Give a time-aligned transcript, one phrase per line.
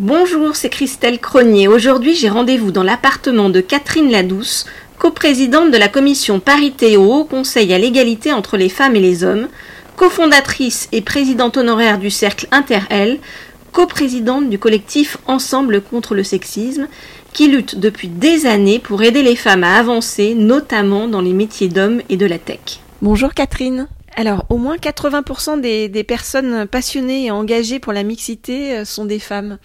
[0.00, 1.66] Bonjour, c'est Christelle Cronier.
[1.66, 4.64] Aujourd'hui, j'ai rendez-vous dans l'appartement de Catherine Ladouce,
[4.96, 9.24] coprésidente de la commission parité au Haut Conseil à l'égalité entre les femmes et les
[9.24, 9.48] hommes,
[9.96, 13.18] cofondatrice et présidente honoraire du cercle InterL,
[13.72, 16.86] coprésidente du collectif Ensemble contre le sexisme,
[17.32, 21.68] qui lutte depuis des années pour aider les femmes à avancer, notamment dans les métiers
[21.68, 22.78] d'hommes et de la tech.
[23.02, 23.88] Bonjour Catherine.
[24.16, 29.04] Alors, au moins 80% des, des, personnes passionnées et engagées pour la mixité euh, sont
[29.04, 29.58] des femmes.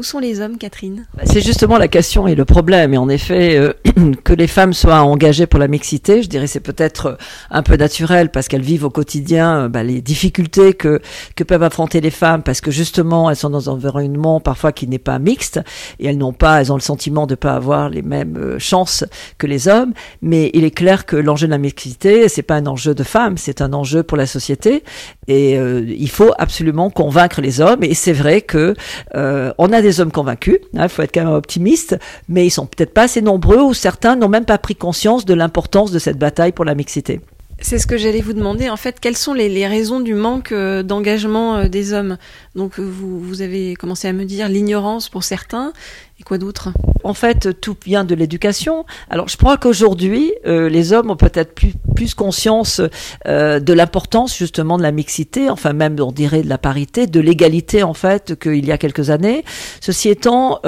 [0.00, 1.04] Où sont les hommes, Catherine?
[1.24, 2.94] C'est justement la question et le problème.
[2.94, 3.74] Et en effet, euh,
[4.24, 7.16] que les femmes soient engagées pour la mixité, je dirais c'est peut-être euh,
[7.50, 11.02] un peu naturel parce qu'elles vivent au quotidien euh, bah, les difficultés que,
[11.46, 14.98] peuvent affronter les femmes parce que justement elles sont dans un environnement parfois qui n'est
[14.98, 15.60] pas mixte
[15.98, 19.04] et elles n'ont pas, elles ont le sentiment de pas avoir les mêmes chances
[19.36, 19.92] que les hommes.
[20.22, 23.36] Mais il est clair que l'enjeu de la mixité, c'est pas un enjeu de femmes,
[23.36, 24.82] c'est un enjeu pour la société
[25.28, 27.82] et il faut absolument convaincre les hommes.
[27.82, 28.74] Et c'est vrai que
[29.14, 31.98] on a des hommes convaincus, il hein, faut être quand même optimiste,
[32.28, 35.34] mais ils sont peut-être pas assez nombreux ou certains n'ont même pas pris conscience de
[35.34, 37.20] l'importance de cette bataille pour la mixité.
[37.62, 38.70] C'est ce que j'allais vous demander.
[38.70, 42.16] En fait, quelles sont les, raisons du manque euh, d'engagement euh, des hommes?
[42.54, 45.74] Donc, vous, vous avez commencé à me dire l'ignorance pour certains,
[46.18, 46.70] et quoi d'autre?
[47.04, 48.86] En fait, tout vient de l'éducation.
[49.10, 52.80] Alors, je crois qu'aujourd'hui, euh, les hommes ont peut-être plus, plus conscience
[53.26, 57.82] de l'importance justement de la mixité, enfin même, on dirait, de la parité, de l'égalité
[57.82, 59.44] en fait qu'il y a quelques années.
[59.80, 60.60] Ceci étant,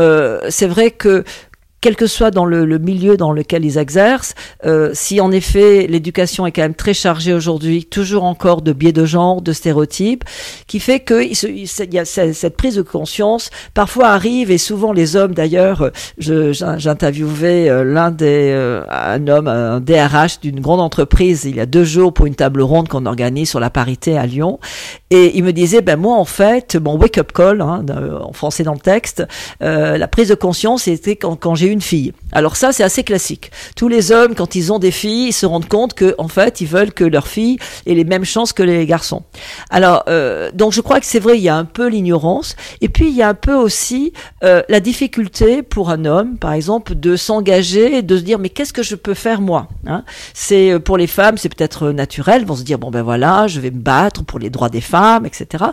[0.49, 1.25] c'est vrai que
[1.83, 6.47] quel que soit dans le, milieu dans lequel ils exercent, euh, si en effet l'éducation
[6.47, 10.25] est quand même très chargée aujourd'hui, toujours encore de biais de genre, de stéréotypes,
[10.69, 15.17] qui fait que il, y a cette prise de conscience parfois arrive et souvent les
[15.17, 21.57] hommes d'ailleurs, j'interviewais euh, l'un des euh, un homme, un DRH d'une grande entreprise il
[21.57, 24.61] y a deux jours pour une table ronde qu'on organise sur la parité à Lyon
[25.11, 27.85] et il me disait ben moi en fait mon wake up call hein,
[28.23, 29.25] en français dans le texte,
[29.61, 32.13] la prise de conscience c'était quand, quand j'ai eu une fille.
[32.33, 33.51] Alors ça, c'est assez classique.
[33.77, 36.61] Tous les hommes, quand ils ont des filles, ils se rendent compte que, en fait,
[36.61, 39.23] ils veulent que leur fille ait les mêmes chances que les garçons.
[39.71, 42.89] Alors, euh, donc je crois que c'est vrai, il y a un peu l'ignorance, et
[42.89, 44.13] puis il y a un peu aussi
[44.45, 48.73] euh, la difficulté pour un homme, par exemple, de s'engager de se dire mais qu'est-ce
[48.73, 50.05] que je peux faire moi hein?
[50.35, 53.61] C'est euh, pour les femmes, c'est peut-être naturel, vont se dire bon ben voilà, je
[53.61, 55.65] vais me battre pour les droits des femmes, etc.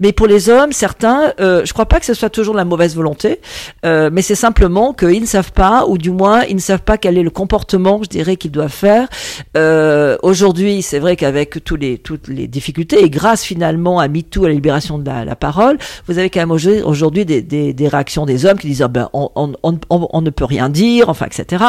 [0.00, 2.94] Mais pour les hommes, certains, euh, je crois pas que ce soit toujours la mauvaise
[2.94, 3.40] volonté,
[3.84, 7.18] mais c'est simplement qu'ils ne savent pas, ou du moins ils ne savent pas quel
[7.18, 9.08] est le comportement, je dirais, qu'ils doivent faire.
[9.56, 14.44] Euh, Aujourd'hui, c'est vrai qu'avec tous les, toutes les difficultés, et grâce finalement à MeToo,
[14.44, 16.50] à la libération de la, parole, vous avez quand même
[16.84, 20.44] aujourd'hui des, des, réactions des hommes qui disent ah ben, on, on, on, ne peut
[20.44, 21.64] rien dire, enfin, etc.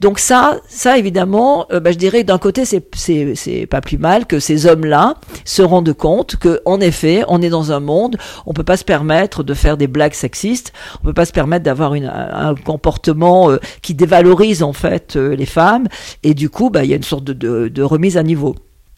[0.00, 4.38] Donc ça, ça évidemment, euh, ben, je dirais d'un côté, c'est, pas plus mal que
[4.38, 5.14] ces hommes-là
[5.44, 8.84] se rendent compte que en effet, on est dans un monde, on peut pas se
[8.84, 13.58] permettre de faire des blagues sexistes, on peut pas se permettre d'avoir un comportement euh,
[13.82, 15.86] qui dévalorise en fait euh, les femmes
[16.22, 18.54] et du coup bah il y a une sorte de, remise à niveau.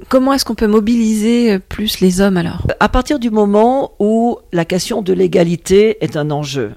[0.08, 2.66] Comment est-ce qu'on peut mobiliser euh, plus les hommes alors?
[2.80, 6.74] À partir du moment où la question de l'égalité est un enjeu.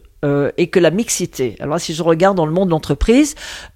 [0.57, 1.55] et que la mixité.
[1.61, 3.35] Alors si je regarde dans le monde de l'entreprise,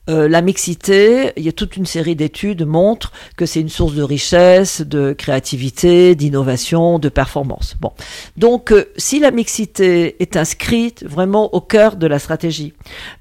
[0.09, 3.93] euh, la mixité, il y a toute une série d'études montrent que c'est une source
[3.93, 7.75] de richesse, de créativité, d'innovation, de performance.
[7.79, 7.93] Bon,
[8.35, 12.73] donc euh, si la mixité est inscrite vraiment au cœur de la stratégie,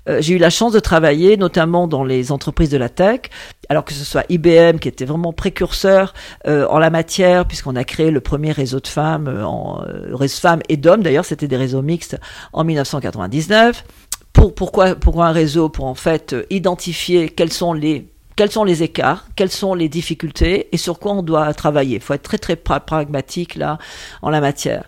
[0.09, 3.21] euh, j'ai eu la chance de travailler notamment dans les entreprises de la tech,
[3.69, 6.15] alors que ce soit IBM qui était vraiment précurseur
[6.47, 9.81] en la matière puisqu'on a créé le premier réseau de femmes, en
[10.12, 11.03] réseau femmes et d'hommes.
[11.03, 12.19] D'ailleurs, c'était des réseaux mixtes
[12.53, 13.84] en 1999
[14.32, 18.65] pour, pourquoi, pour un réseau Pour en fait euh, identifier quels sont les quels sont
[18.65, 21.97] les écarts, quelles sont les difficultés et sur quoi on doit travailler.
[21.97, 23.78] Il faut être très très pragmatique là
[24.22, 24.84] en la matière.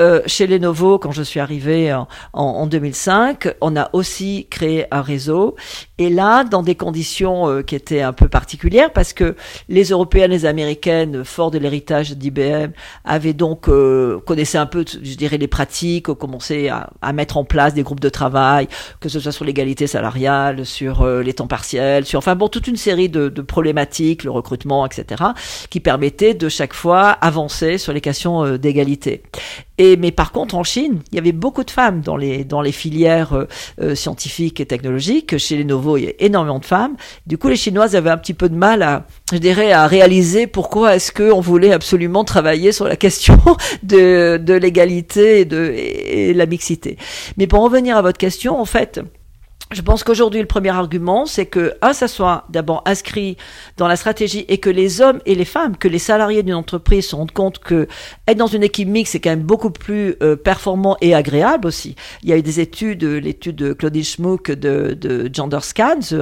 [0.00, 5.02] Euh, chez Lenovo, quand je suis arrivée en, en, 2005, on a aussi créé un
[5.02, 5.56] réseau
[5.98, 9.34] et là dans des conditions euh, qui étaient un peu particulières parce que
[9.68, 12.70] les Européennes, les Américaines, fort de l'héritage d'IBM,
[13.04, 17.44] avaient donc euh, connaissaient un peu, je dirais, les pratiques, commençaient à, à, mettre en
[17.44, 18.68] place des groupes de travail,
[19.00, 22.68] que ce soit sur l'égalité salariale, sur euh, les temps partiels, sur enfin bon toute
[22.68, 25.22] une série de, de, problématiques, le recrutement, etc.,
[25.70, 29.22] qui permettaient de chaque fois avancer sur les questions euh, d'égalité.
[29.78, 32.60] Et mais par contre en Chine, il y avait beaucoup de femmes dans les dans
[32.60, 33.44] les filières euh,
[33.80, 35.38] euh, scientifiques et technologiques.
[35.38, 36.96] Chez Lenovo, il y a énormément de femmes.
[37.26, 40.46] Du coup, les Chinoises avaient un petit peu de mal à, je dirais, à réaliser
[40.48, 43.38] pourquoi est-ce qu'on voulait absolument travailler sur la question
[43.84, 46.96] de de l'égalité et de et la mixité.
[47.36, 49.00] Mais pour revenir à votre question, en fait,
[49.70, 53.36] je pense qu'aujourd'hui, le premier argument, c'est que, un, ça soit d'abord inscrit
[53.76, 57.06] dans la stratégie et que les hommes et les femmes, que les salariés d'une entreprise
[57.08, 57.86] se rendent compte que
[58.26, 61.96] être dans une équipe mixte, c'est quand même beaucoup plus euh, performant et agréable aussi.
[62.22, 66.14] Il y a eu des études, l'étude de Claudine Schmuck de, de Gender Scans,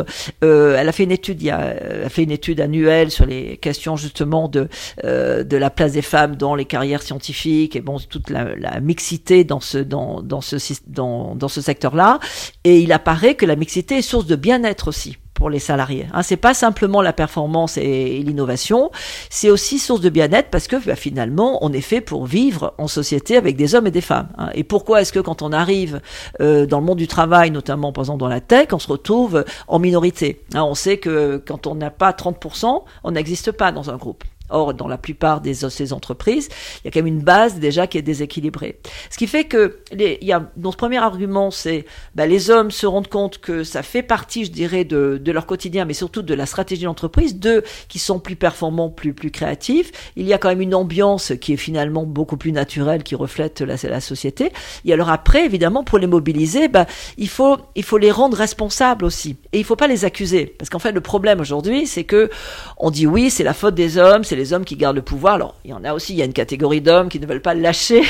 [0.43, 3.13] euh, elle a fait une étude, il y a, elle a fait une étude annuelle
[3.13, 4.69] sur les questions justement de,
[5.05, 8.81] euh, de la place des femmes dans les carrières scientifiques et bon, toute la, la
[8.81, 10.57] mixité dans ce, dans, dans ce,
[10.89, 12.19] dans, dans ce secteur-là.
[12.65, 16.07] Et il apparaît que la mixité est source de bien-être aussi pour les salariés.
[16.13, 18.91] Hein, c'est pas simplement la performance et, l'innovation,
[19.31, 22.89] c'est aussi source de bien-être parce que bah, finalement on est fait pour vivre en
[22.89, 24.29] société avec des hommes et des femmes.
[24.39, 24.49] Hein.
[24.55, 26.01] Et pourquoi est-ce que quand on arrive
[26.41, 29.45] euh, dans le monde du travail, notamment par exemple dans la tech, on se retrouve
[29.69, 33.91] en minorité hein, On sait que quand on n'a pas 30%, on n'existe pas dans
[33.91, 34.25] un groupe.
[34.49, 37.87] Or, dans la plupart des ces entreprises, il y a quand même une base déjà
[37.87, 38.79] qui est déséquilibrée.
[39.11, 41.85] Ce qui fait que les, il y a, dans ce premier argument, c'est
[42.15, 45.47] bah, les hommes se rendent compte que ça fait partie, je dirais, de, de leur
[45.47, 47.37] quotidien, mais surtout de la stratégie de l'entreprise.
[47.37, 50.13] Deux, qui sont plus performants, plus créatifs.
[50.17, 53.61] Il y a quand même une ambiance qui est finalement beaucoup plus naturelle, qui reflète
[53.61, 54.53] la, la société.
[54.85, 56.87] Et alors après, évidemment, pour les mobiliser, bah,
[57.19, 59.37] il faut il faut les rendre responsables aussi.
[59.53, 62.31] Et il faut pas les accuser, parce qu'en fait, le problème aujourd'hui, c'est que
[62.79, 65.35] on dit oui, c'est la faute des hommes, c'est les hommes qui gardent le pouvoir.
[65.35, 67.43] Alors, il y en a aussi, il y a une catégorie d'hommes qui ne veulent
[67.43, 68.03] pas lâcher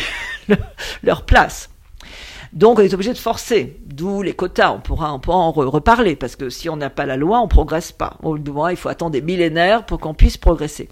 [1.02, 1.70] leur place.
[2.52, 4.72] Donc, on est obligé de forcer, d'où les quotas.
[4.72, 8.18] On pourra, en reparler, parce que si on n'a pas la loi, on progresse pas.
[8.22, 10.88] Au moins, il faut attendre des millénaires pour qu'on puisse progresser.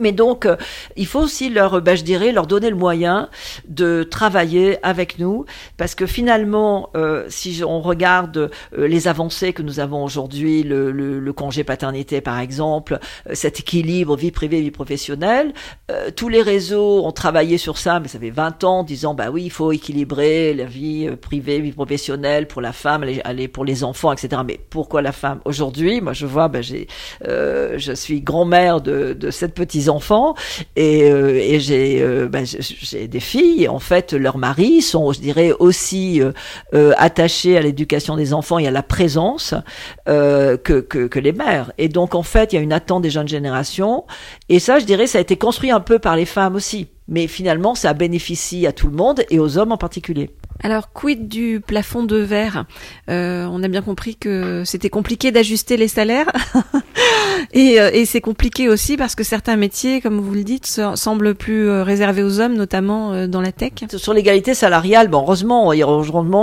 [0.00, 0.56] Mais donc, euh,
[0.96, 3.28] il faut aussi leur, bah, je dirais, leur donner le moyen
[3.68, 5.44] de travailler avec nous,
[5.76, 11.30] parce que finalement, euh, si on regarde euh, les avancées que nous avons aujourd'hui, le,
[11.36, 12.98] congé paternité par exemple,
[13.32, 15.52] cet équilibre vie privée vie professionnelle,
[16.16, 19.44] tous les réseaux ont travaillé sur ça, mais ça fait 20 ans, disant bah oui,
[19.44, 24.12] il faut équilibrer la vie privée vie professionnelle pour la femme, aller pour les enfants,
[24.12, 24.42] etc.
[24.44, 25.40] Mais pourquoi la femme?
[25.44, 26.88] Aujourd'hui Moi, je vois, bah, j'ai,
[27.24, 30.34] je suis grand-mère de, de cette petite enfants
[30.76, 33.68] et, euh, et j'ai euh, ben, j'ai des filles.
[33.68, 36.22] En fait, leurs maris sont, je dirais, aussi
[36.74, 39.54] euh, attachés à l'éducation des enfants et à la présence
[40.06, 41.72] que, que, que les mères.
[41.78, 44.04] Et donc, en fait, il y a une attente des jeunes générations.
[44.48, 46.88] Et ça, je dirais, ça a été construit un peu par les femmes aussi.
[47.08, 50.30] Mais finalement, ça bénéficie à tout le monde et aux hommes en particulier.
[50.62, 52.66] Alors, quid du plafond de verre?
[53.08, 56.30] Euh, On a bien compris que c'était compliqué d'ajuster les salaires.
[57.52, 61.34] et, euh, et c'est compliqué aussi parce que certains métiers, comme vous le dites, semblent
[61.34, 63.72] plus euh, réservés aux hommes, notamment euh, dans la tech.
[63.96, 65.86] Sur l'égalité salariale, bon, heureusement, il y a,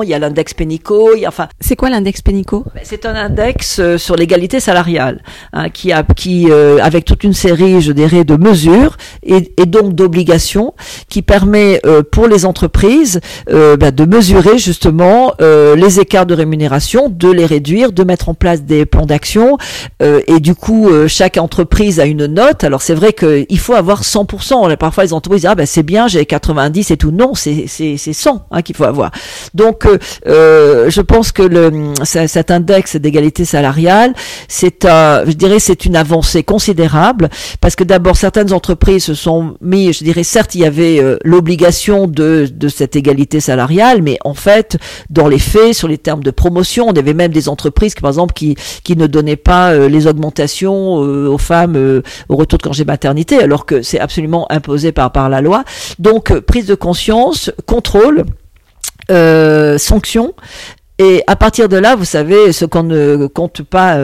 [0.03, 1.13] il y a l'index Pénico.
[1.15, 5.21] Il y a, enfin, c'est quoi l'index Pénico ben, C'est un index sur l'égalité salariale
[5.53, 9.93] hein, qui a, qui, avec toute une série, je dirais, de mesures et, et donc
[9.93, 10.73] d'obligations,
[11.07, 11.81] qui permet
[12.11, 17.91] pour les entreprises ben, de mesurer justement euh, les écarts de rémunération, de les réduire,
[17.91, 19.57] de mettre en place des plans d'action.
[20.01, 22.63] Euh, et du coup, euh, chaque entreprise a une note.
[22.63, 24.75] Alors c'est vrai qu'il faut avoir 100%.
[24.77, 27.11] Parfois les entreprises disent ah ben c'est bien, j'ai 90 et tout.
[27.11, 29.11] Non, c'est c'est c'est 100 hein, qu'il faut avoir.
[29.53, 29.87] Donc
[30.25, 34.13] je pense que le cet index d'égalité salariale,
[34.47, 37.29] c'est un, je dirais c'est une avancée considérable
[37.61, 42.07] parce que d'abord certaines entreprises se sont mis, je dirais certes il y avait l'obligation
[42.07, 44.77] de de cette égalité salariale mais en fait,
[45.09, 48.33] dans les faits, sur les termes de promotion, on avait même des entreprises, par exemple,
[48.33, 48.55] qui,
[48.95, 53.39] ne donnaient pas euh, les augmentations euh, aux femmes euh, au retour de congé maternité,
[53.39, 55.63] alors que c'est absolument imposé par, la loi.
[55.99, 58.25] Donc, prise de conscience, contrôle.
[59.77, 60.33] Sanctions
[60.99, 63.97] et à partir de là, vous savez, ce qu'on ne compte pas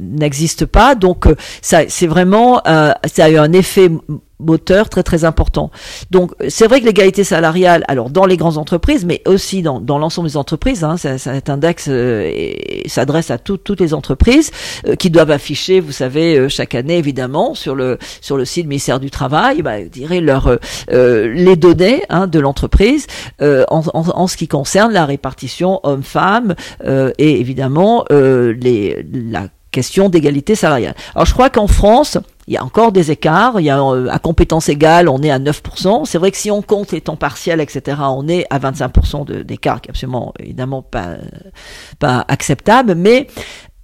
[0.00, 0.94] n'existe pas.
[0.94, 1.26] Donc,
[1.62, 3.90] ça, c'est vraiment, ça a eu un effet
[4.40, 5.70] moteur très très important.
[6.10, 10.28] Donc c'est vrai que l'égalité salariale, alors dans les grandes entreprises, mais aussi dans, l'ensemble
[10.28, 12.52] des entreprises, hein, cet index euh,
[12.86, 14.50] s'adresse à toutes les entreprises
[14.86, 18.66] euh, qui doivent afficher, vous savez, euh, chaque année évidemment sur le sur le site
[18.66, 19.76] ministère du travail, bah,
[20.20, 20.58] leur
[20.90, 23.06] les données hein, de l'entreprise
[23.40, 26.54] en, en, ce qui concerne la répartition homme-femme
[27.18, 30.94] et évidemment les la question d'égalité salariale.
[31.14, 32.18] Alors je crois qu'en France,
[32.50, 33.60] il y a encore des écarts.
[33.60, 36.04] Il y a, euh, à compétence égale, on est à 9%.
[36.04, 39.80] C'est vrai que si on compte les temps partiels, etc., on est à 25% d'écart,
[39.80, 41.18] qui est absolument, évidemment, pas,
[42.00, 42.96] pas acceptable.
[42.96, 43.28] Mais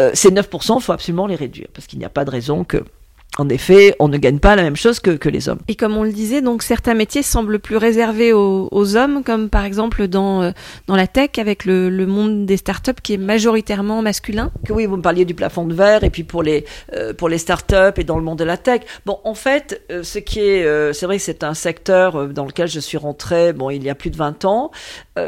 [0.03, 2.65] euh, ces 9%, il faut absolument les réduire, parce qu'il n'y a pas de raison
[2.65, 2.83] que
[3.38, 5.59] en effet, on ne gagne pas la même chose que, que les hommes.
[5.69, 9.50] Et comme on le disait, donc certains métiers semblent plus réservés aux, aux hommes, comme
[9.50, 10.50] par exemple dans, euh,
[10.87, 14.50] dans la tech avec le, le, monde des startups qui est majoritairement masculin.
[14.71, 16.64] Oui, vous me parliez du plafond de verre et puis pour les,
[16.95, 18.83] euh, pour les startups et dans le monde de la tech.
[19.05, 22.47] Bon, en fait, euh, ce qui est, euh, c'est vrai que c'est un secteur dans
[22.47, 24.71] lequel je suis rentrée, bon, il y a plus de 20 ans.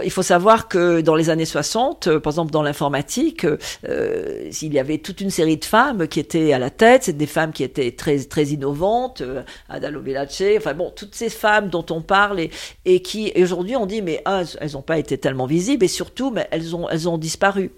[0.04, 3.46] il faut savoir que dans les années 60, par exemple dans l'informatique,
[3.86, 7.26] il y avait toute une série de femmes qui étaient à la tête, c'est des
[7.26, 11.84] femmes qui étaient très très innovantes, euh, Ada Lovelace, enfin bon, toutes ces femmes dont
[11.90, 12.50] on parle et,
[12.86, 16.30] et qui aujourd'hui on dit mais ah, elles n'ont pas été tellement visibles et surtout
[16.30, 17.72] mais elles ont elles ont disparu.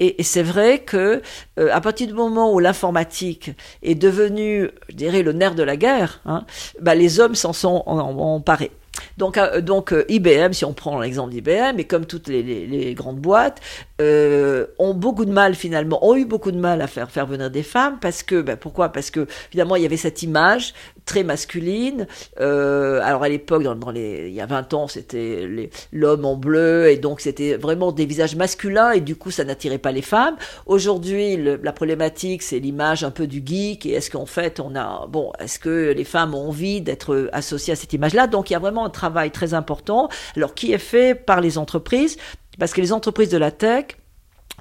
[0.00, 1.20] Et, et c'est vrai que
[1.58, 3.50] euh, à partir du moment où l'informatique
[3.82, 6.46] est devenue, je dirais, le nerf de la guerre, hein,
[6.80, 8.70] bah, les hommes s'en sont emparés.
[9.16, 13.18] Donc, euh, donc euh, IBM, si on prend l'exemple d'IBM, et comme toutes les, grandes
[13.18, 13.60] boîtes,
[14.00, 17.62] euh, ont beaucoup de mal finalement, ont eu beaucoup de mal à faire venir des
[17.62, 18.88] femmes parce que, ben, pourquoi?
[18.90, 22.06] Parce que finalement il y avait cette image très masculine.
[22.38, 23.62] Alors à l'époque,
[23.94, 28.36] il y a 20 ans, c'était l'homme en bleu et donc c'était vraiment des visages
[28.36, 30.36] masculins et du coup ça n'attirait pas les femmes.
[30.66, 35.06] Aujourd'hui, la problématique c'est l'image un peu du geek et est-ce qu'en fait on a,
[35.08, 38.26] bon, est-ce que les femmes ont envie d'être associées à cette image-là?
[38.26, 40.08] Donc il y a vraiment un travail très important.
[40.36, 42.16] Alors qui est fait par les entreprises?
[42.58, 43.96] Parce que les entreprises de la tech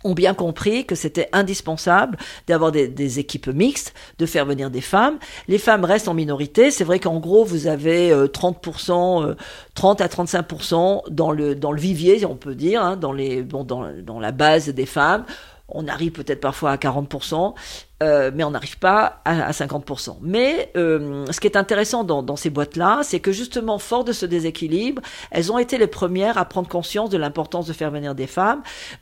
[0.04, 4.82] ont bien compris que c'était indispensable d'avoir des, des, équipes mixtes, de faire venir des
[4.82, 5.18] femmes.
[5.48, 6.72] Les femmes restent en minorité.
[6.72, 9.36] C'est vrai qu'en gros, vous avez 30%, euh,
[9.76, 13.44] 30 euh, à 35% dans le, dans le vivier, on peut dire, hein, dans, les,
[13.44, 15.26] bon, dans, dans la base des femmes.
[15.70, 17.54] On arrive peut-être parfois à 40%.
[18.02, 20.18] Euh, mais on n'arrive pas à, à 50%.
[20.22, 24.26] Mais euh, ce qui est intéressant dans, ces boîtes-là, c'est que justement, fort de ce
[24.26, 28.28] déséquilibre, elles ont été les premières à prendre conscience de l'importance de faire venir des
[28.28, 28.62] femmes,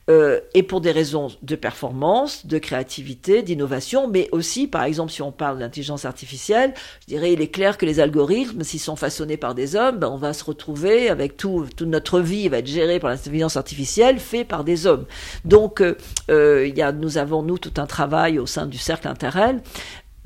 [0.09, 5.21] euh, et pour des raisons de performance, de créativité, d'innovation, mais aussi, par exemple, si
[5.21, 9.37] on parle d'intelligence artificielle, je dirais, il est clair que les algorithmes, s'ils sont façonnés
[9.37, 12.67] par des hommes, ben, on va se retrouver avec tout, toute notre vie va être
[12.67, 15.05] gérée par l'intelligence artificielle, fait par des hommes.
[15.45, 15.81] Donc,
[16.29, 19.61] nous avons, nous, tout un travail au sein du Cercle Interrel,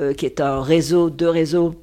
[0.02, 1.76] euh, qui est un réseau, deux réseaux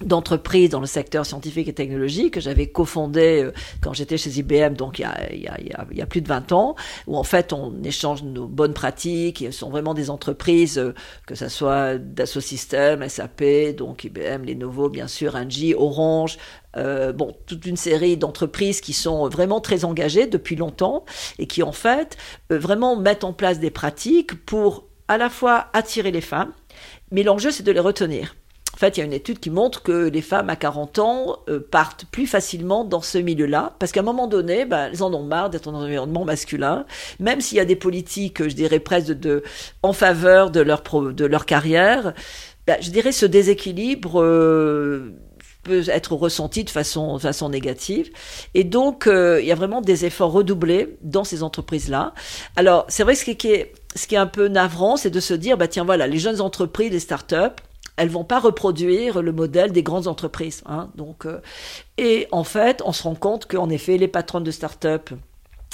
[0.00, 4.74] d'entreprises dans le secteur scientifique et technologique que j'avais cofondé euh, quand j'étais chez IBM,
[4.74, 6.74] donc il y, a, plus de 20 ans,
[7.06, 10.92] où en fait on échange nos bonnes pratiques, et ce sont vraiment des entreprises, euh,
[11.24, 16.36] que ce soit Dassault Systèmes, SAP, donc IBM, Lenovo, bien sûr, Engie, Orange,
[16.74, 21.04] bon, toute une série d'entreprises qui sont vraiment très engagées depuis longtemps
[21.38, 22.16] et qui en fait
[22.50, 26.52] vraiment mettent en place des pratiques pour à la fois attirer les femmes,
[27.10, 28.34] mais l'enjeu c'est de les retenir.
[28.74, 31.36] En fait, il y a une étude qui montre que les femmes à 40 ans
[31.48, 35.12] euh, partent plus facilement dans ce milieu-là, parce qu'à un moment donné, ben, elles en
[35.12, 36.86] ont marre d'être dans un environnement masculin,
[37.20, 39.42] même s'il y a des politiques, je dirais presque de,
[39.82, 42.14] en faveur de leur, de leur carrière.
[42.66, 45.12] Ben, je dirais ce déséquilibre euh,
[45.62, 48.10] peut être ressenti de façon, de façon négative.
[48.54, 52.14] Et donc, euh, il y a vraiment des efforts redoublés dans ces entreprises-là.
[52.56, 55.34] Alors, c'est vrai, ce qui est, ce qui est un peu navrant, c'est de se
[55.34, 57.62] dire, bah tiens, voilà, les jeunes entreprises, les startups,
[57.96, 60.62] elles vont pas reproduire le modèle des grandes entreprises.
[60.66, 60.90] Hein.
[60.96, 61.40] Donc, euh,
[61.98, 65.10] et en fait, on se rend compte qu'en effet, les patronnes de start-up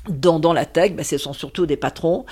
[0.08, 2.24] dans, dans la tech, ben, ce sont surtout des patrons.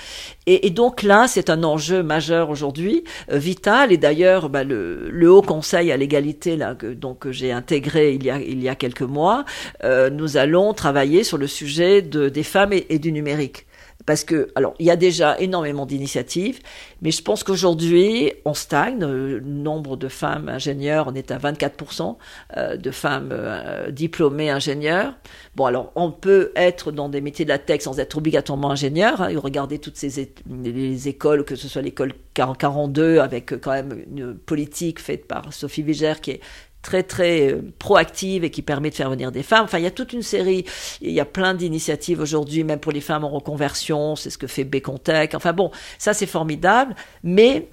[0.46, 3.92] Et, et donc là, c'est un enjeu majeur aujourd'hui, euh, vital.
[3.92, 8.14] Et d'ailleurs, ben, le, le, Haut Conseil à l'égalité, là, que, donc que j'ai intégré
[8.14, 9.44] il y a, il y a quelques mois,
[9.84, 13.66] euh, nous allons travailler sur le sujet de, des femmes et, et du numérique.
[14.04, 16.60] Parce que, alors, il y a déjà énormément d'initiatives,
[17.02, 19.00] mais je pense qu'aujourd'hui, on stagne.
[19.00, 22.16] Le nombre de femmes ingénieures, on est à 24%
[22.56, 25.14] euh, de femmes euh, diplômées ingénieures.
[25.56, 29.20] Bon, alors, on peut être dans des métiers de la tech sans être obligatoirement ingénieur.
[29.22, 34.36] Hein, regardez toutes ces les écoles, que ce soit l'école 42, avec quand même une
[34.36, 36.40] politique faite par Sophie Vigère qui est
[36.86, 39.64] très très euh, proactive et qui permet de faire venir des femmes.
[39.64, 40.64] Enfin, il y a toute une série,
[41.00, 44.46] il y a plein d'initiatives aujourd'hui, même pour les femmes en reconversion, c'est ce que
[44.46, 45.34] fait Bécontech.
[45.34, 47.68] Enfin bon, ça c'est formidable, mais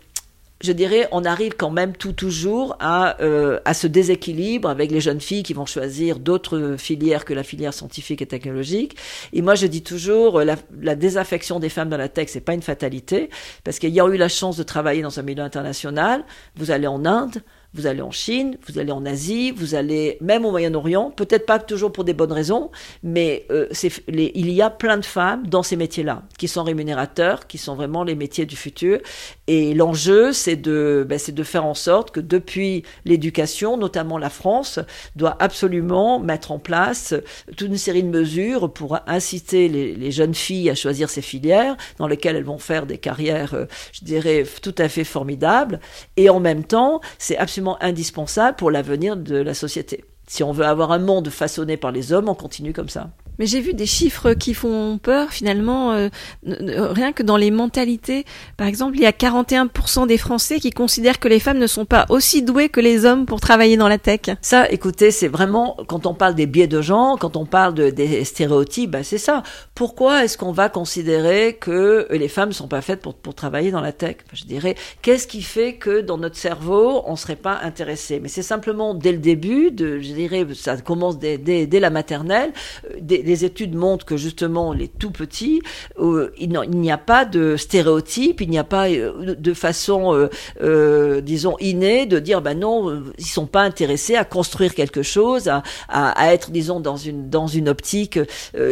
[0.62, 5.02] je dirais, on arrive quand même tout toujours à, euh, à ce déséquilibre avec les
[5.02, 8.96] jeunes filles qui vont choisir d'autres filières que la filière scientifique et technologique.
[9.34, 12.54] Et moi, je dis toujours, la, la désaffection des femmes dans la tech, c'est pas
[12.54, 13.30] une fatalité,
[13.66, 16.24] parce a eu la chance de travailler dans un milieu international.
[16.56, 20.46] Vous allez en Inde, vous allez en Chine, vous allez en Asie, vous allez même
[20.46, 22.70] au Moyen-Orient, peut-être pas toujours pour des bonnes raisons,
[23.02, 23.68] mais euh,
[24.08, 28.04] il y a plein de femmes dans ces métiers-là, qui sont rémunérateurs, qui sont vraiment
[28.04, 29.00] les métiers du futur.
[29.48, 34.80] Et l'enjeu, c'est de, ben, faire en sorte que depuis l'éducation, notamment la France,
[35.16, 37.14] doit absolument mettre en place
[37.58, 41.76] toute une série de mesures pour inciter les, les jeunes filles à choisir ces filières
[41.98, 45.80] dans lesquelles elles vont faire des carrières, euh, je dirais, tout à fait formidables.
[46.18, 50.06] Et en même temps, c'est absolument indispensable pour l'avenir de la société.
[50.28, 53.12] Si on veut avoir un monde façonné par les hommes, on continue comme ça.
[53.40, 56.10] Mais j'ai vu des chiffres qui font peur finalement, euh,
[56.46, 58.26] rien que dans les mentalités.
[58.58, 61.86] Par exemple, il y a 41% des Français qui considèrent que les femmes ne sont
[61.86, 64.22] pas aussi douées que les hommes pour travailler dans la tech.
[64.42, 67.90] Ça, écoutez, c'est vraiment, quand on parle des biais de genre, quand on parle de,
[67.90, 69.44] des stéréotypes, ben c'est ça.
[69.76, 73.82] Pourquoi est-ce qu'on va considérer que les femmes ne sont pas faites pour, travailler dans
[73.82, 74.18] la tech?
[74.34, 78.20] Je dirais, qu'est-ce qui fait que dans notre cerveau, on ne serait pas intéressé?
[78.20, 82.52] Mais c'est simplement dès le début, je dirais, ça commence dès, dès, dès la maternelle,
[82.92, 85.62] euh, les études montrent que justement les tout petits,
[86.00, 90.30] euh, il n'y a pas de stéréotype, il n'y a pas euh, de façon,
[90.62, 95.50] euh, disons, innée de dire, ben non, ils sont pas intéressés à construire quelque chose,
[95.90, 98.20] à, être, disons, dans une dans une optique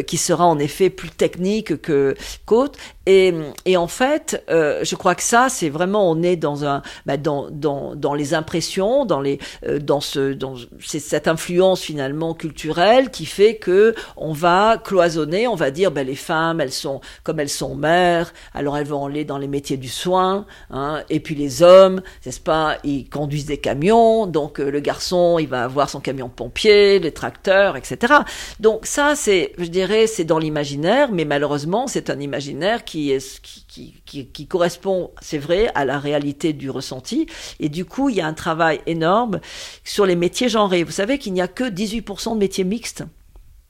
[0.08, 2.16] qui sera en effet plus technique que
[2.46, 2.78] qu'autre.
[3.08, 3.34] Et,
[3.76, 7.96] en fait, je crois que ça, c'est vraiment, on est dans un, ben dans, dans,
[7.96, 9.40] dans les impressions, dans les,
[9.82, 15.70] dans ce, dans cette influence finalement culturelle qui fait que on va cloisonner, on va
[15.70, 19.38] dire, ben, les femmes, elles sont, comme elles sont mères, alors elles vont aller dans
[19.38, 24.26] les métiers du soin, hein, et puis les hommes, n'est-ce pas, ils conduisent des camions,
[24.26, 28.14] donc euh, le garçon, il va avoir son camion pompier, les tracteurs, etc.
[28.60, 33.42] Donc ça, c'est, je dirais, c'est dans l'imaginaire, mais malheureusement, c'est un imaginaire qui est,
[33.42, 37.28] qui, qui, qui correspond, c'est vrai, à la réalité du ressenti,
[37.60, 39.40] et du coup, il y a un travail énorme
[39.84, 40.84] sur les métiers genrés.
[40.84, 43.04] Vous savez qu'il n'y a que 18% de métiers mixtes.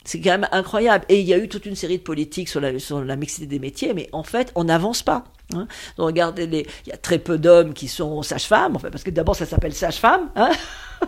[0.04, 1.06] C'est quand même incroyable.
[1.10, 3.46] Et il y a eu toute une série de politiques sur la, sur la mixité
[3.46, 5.26] des métiers, mais en fait, on n'avance pas.
[5.54, 5.68] Hein.
[5.98, 9.46] Regardez, les, il y a très peu d'hommes qui sont sages-femmes, parce que d'abord ça
[9.46, 10.30] s'appelle sage-femme.
[10.36, 10.52] Hein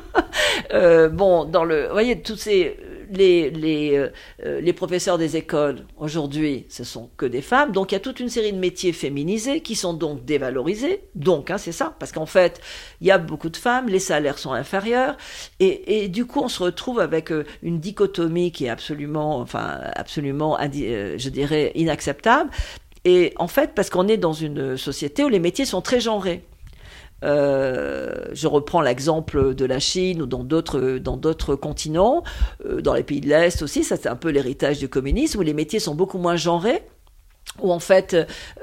[0.74, 2.78] euh, bon, dans le, vous voyez, tous ces
[3.20, 4.10] euh,
[4.46, 7.72] euh, les professeurs des écoles aujourd'hui, ce sont que des femmes.
[7.72, 11.02] Donc il y a toute une série de métiers féminisés qui sont donc dévalorisés.
[11.16, 12.62] Donc, hein, c'est ça, parce qu'en fait,
[13.02, 15.18] il y a beaucoup de femmes, les salaires sont inférieurs,
[15.60, 19.80] et, et du coup, on se retrouve avec euh, une dichotomie qui est absolument, enfin,
[19.96, 22.50] absolument, je dirais, inacceptable.
[23.06, 26.44] Et en fait, parce qu'on est dans une société où les métiers sont très genrés.
[27.24, 32.24] Euh, je reprends l'exemple de la Chine ou dans d'autres dans d'autres continents,
[32.66, 35.42] euh, dans les pays de l'Est aussi, ça c'est un peu l'héritage du communisme où
[35.42, 36.82] les métiers sont beaucoup moins genrés
[37.62, 38.16] où en fait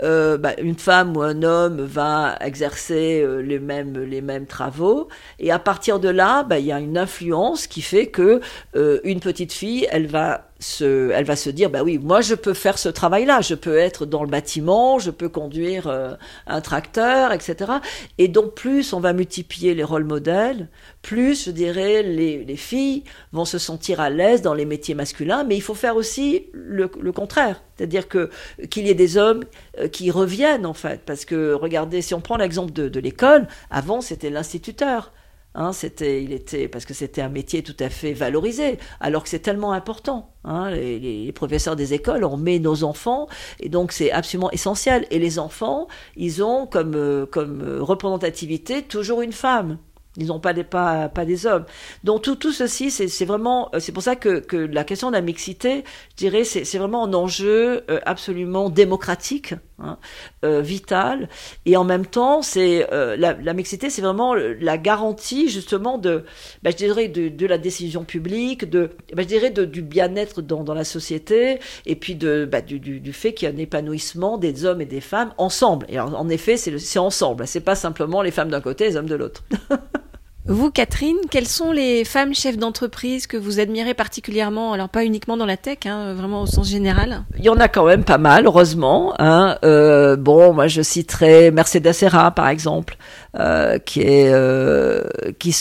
[0.03, 5.53] euh, bah, une femme ou un homme va exercer les mêmes les mêmes travaux et
[5.53, 8.41] à partir de là bah, il y a une influence qui fait que
[8.75, 10.50] une petite fille elle va
[10.81, 13.79] elle va se dire bah oui moi je peux faire ce travail là je peux
[13.79, 16.15] être dans le bâtiment je peux conduire euh,
[16.47, 17.73] un tracteur etc
[18.19, 20.69] et donc plus on va multiplier les rôles modèles
[21.03, 25.45] plus je dirais les, les filles vont se sentir à l'aise dans les métiers masculins.
[25.45, 27.63] Mais il faut faire aussi le, le contraire.
[27.77, 28.31] C'est-à-dire que
[28.71, 29.45] qu'il y ait des hommes
[29.79, 31.01] euh, qui reviennent en fait.
[31.07, 35.13] Parce que regardez si on prend l'exemple de, de l'école avant c'était l'instituteur
[35.55, 39.29] Hein, c'était, il était parce que c'était un métier tout à fait valorisé, alors que
[39.29, 40.33] c'est tellement important.
[40.45, 43.27] Hein, les, professeurs des écoles, on met nos enfants,
[43.59, 45.07] et donc c'est absolument essentiel.
[45.11, 49.79] Et les enfants, ils ont comme euh, comme représentativité toujours une femme.
[50.17, 51.65] Ils n'ont pas des, pas, pas des hommes.
[52.03, 55.15] Donc tout, tout ceci, c'est vraiment, euh, c'est pour ça que, que la question de
[55.15, 59.99] la mixité, je dirais, c'est vraiment un enjeu euh, absolument démocratique, hein,
[60.45, 61.29] euh, vital,
[61.67, 66.25] et en même temps, c'est euh, la, mixité, c'est vraiment la garantie justement de,
[66.63, 70.65] ben, je dirais, de, la décision publique, de, ben, je dirais, de, du bien-être dans,
[70.65, 74.39] dans la société, et puis de, ben, du, du, fait qu'il y a un épanouissement
[74.39, 75.87] des hommes et des femmes ensemble.
[75.89, 77.47] Et en, en effet, c'est ensemble.
[77.47, 79.45] C'est pas simplement les femmes d'un côté, les hommes de l'autre.
[80.51, 84.73] Vous, Catherine, quelles sont les femmes chefs d'entreprise que vous admirez particulièrement?
[84.73, 87.23] Alors pas uniquement dans la tech, hein, vraiment au sens général.
[87.39, 89.15] Il y en a quand même pas mal, heureusement.
[89.21, 89.59] Hein.
[89.63, 92.97] Euh, bon, moi je citerai Mercedes Serra, par exemple,
[93.39, 95.05] euh, qui est euh,
[95.39, 95.55] qui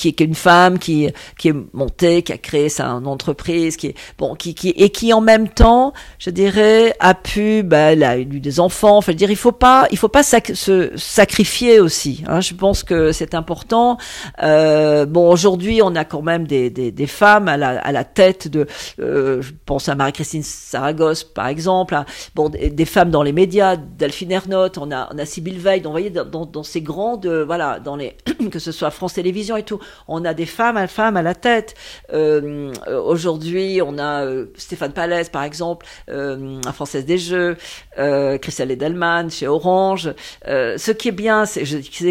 [0.00, 1.08] qui est une femme qui
[1.38, 5.12] qui est montée, qui a créé sa entreprise, qui est bon, qui qui et qui
[5.12, 8.96] en même temps, je dirais, a pu, bah, elle a eu des enfants.
[8.96, 12.24] Enfin, je dire, il faut pas, il faut pas se sacrifier aussi.
[12.26, 13.98] Hein, je pense que c'est important.
[14.42, 18.04] Euh, bon, aujourd'hui, on a quand même des, des, des femmes à la, à la
[18.04, 18.66] tête de,
[19.00, 21.94] euh, je pense à Marie-Christine Saragosse par exemple.
[21.94, 25.58] Hein, bon, des, des, femmes dans les médias, Delphine Ernotte, on a on a Sybille
[25.58, 25.80] Veil.
[25.80, 28.16] Donc, vous voyez, dans, dans ces grandes, voilà, dans les
[28.50, 31.74] que ce soit France Télévisions et tout on a des femmes à la tête.
[32.12, 37.56] Euh, aujourd'hui, on a euh, Stéphane Palès, par exemple, euh, un Française des Jeux,
[37.98, 40.12] euh, Christelle Edelman chez Orange.
[40.46, 41.64] Euh, ce qui est bien, c'est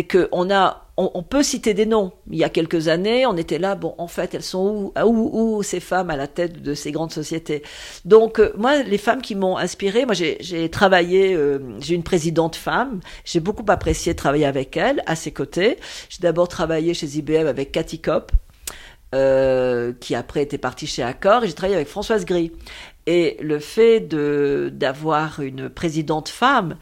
[0.03, 2.12] que on a on, peut citer des noms.
[2.29, 5.63] Il y a quelques années, on était là, bon, en fait, elles sont où, où
[5.63, 7.63] ces femmes à la tête de ces grandes sociétés?
[8.03, 12.57] Donc, euh, moi, les femmes qui m'ont inspirée, moi, j'ai travaillé, euh, j'ai une présidente
[12.57, 15.77] femme, j'ai beaucoup apprécié travailler avec elle, à ses côtés.
[16.09, 18.33] J'ai d'abord travaillé chez IBM avec Cathy Kopp,
[19.15, 22.51] euh, qui après était partie chez Accor, et j'ai travaillé avec Françoise Gris.
[23.07, 26.77] Et le fait d'avoir une présidente femme,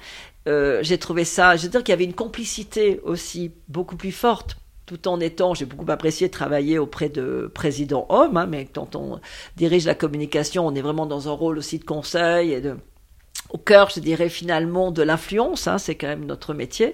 [0.47, 4.11] euh, j'ai trouvé ça, je veux dire qu'il y avait une complicité aussi beaucoup plus
[4.11, 8.95] forte tout en étant, j'ai beaucoup apprécié travailler auprès de présidents hommes, hein, mais quand
[8.95, 9.19] on
[9.57, 12.61] dirige la communication, on est vraiment dans un rôle aussi de conseil et
[13.49, 16.93] au cœur, je dirais finalement, de l'influence, hein, c'est quand même notre métier.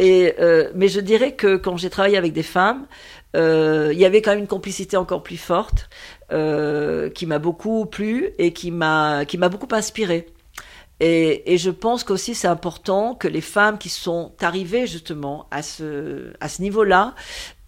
[0.00, 2.86] Euh, mais je dirais que quand j'ai travaillé avec des femmes,
[3.36, 5.90] euh, il y avait quand même une complicité encore plus forte
[6.30, 10.28] qui m'a beaucoup plu et qui m'a qui m'a beaucoup inspiré.
[11.00, 15.62] Et, et, je pense qu'aussi c'est important que les femmes qui sont arrivées justement à
[15.62, 17.14] ce, à ce niveau-là,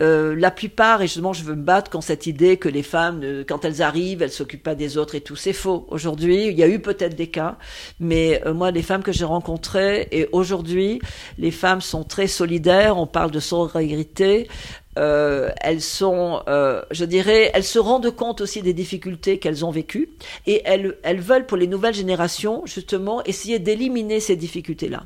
[0.02, 3.20] euh, la plupart, et justement je veux me battre quand cette idée que les femmes,
[3.22, 5.86] euh, quand elles arrivent, elles s'occupent pas des autres et tout, c'est faux.
[5.90, 7.58] Aujourd'hui, il y a eu peut-être des cas,
[8.00, 11.00] mais euh, moi les femmes que j'ai rencontrées, et aujourd'hui,
[11.38, 14.48] les femmes sont très solidaires, on parle de solidarité,
[14.98, 19.70] euh, elles sont, euh, je dirais, elles se rendent compte aussi des difficultés qu'elles ont
[19.70, 20.10] vécues
[20.46, 25.04] et elles, elles veulent pour les nouvelles générations justement essayer d'éliminer ces difficultés-là.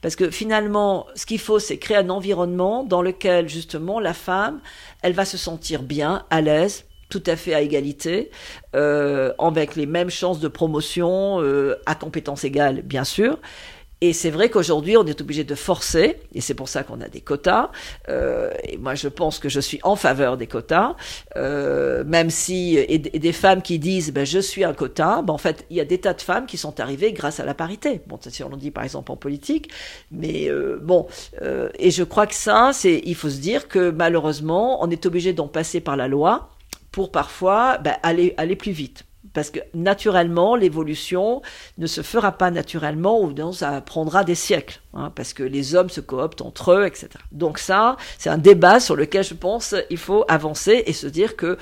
[0.00, 4.60] Parce que finalement, ce qu'il faut, c'est créer un environnement dans lequel justement la femme,
[5.02, 8.30] elle va se sentir bien, à l'aise, tout à fait à égalité,
[8.74, 11.40] euh, avec les mêmes chances de promotion,
[11.84, 13.38] à compétences égales, bien sûr,
[14.02, 17.08] et c'est vrai qu'aujourd'hui, on est obligé de forcer, et c'est pour ça qu'on a
[17.08, 17.70] des quotas.
[18.10, 20.96] Euh, et moi, je pense que je suis en faveur des quotas,
[21.36, 25.22] euh, même si et, des femmes qui disent, ben je suis un quota.
[25.22, 27.46] Ben, en fait, il y a des tas de femmes qui sont arrivées grâce à
[27.46, 28.02] la parité.
[28.06, 29.70] Bon, si on le dit par exemple en politique,
[30.10, 31.06] mais euh, bon.
[31.40, 35.06] Euh, et je crois que ça, c'est, il faut se dire que malheureusement, on est
[35.06, 36.50] obligé d'en passer par la loi
[36.92, 39.04] pour parfois ben, aller aller plus vite
[39.36, 41.42] parce que naturellement, l'évolution
[41.76, 45.74] ne se fera pas naturellement ou non, ça prendra des siècles, hein, parce que les
[45.74, 47.10] hommes se cooptent entre eux, etc.
[47.32, 51.36] Donc ça, c'est un débat sur lequel je pense il faut avancer et se dire
[51.36, 51.58] que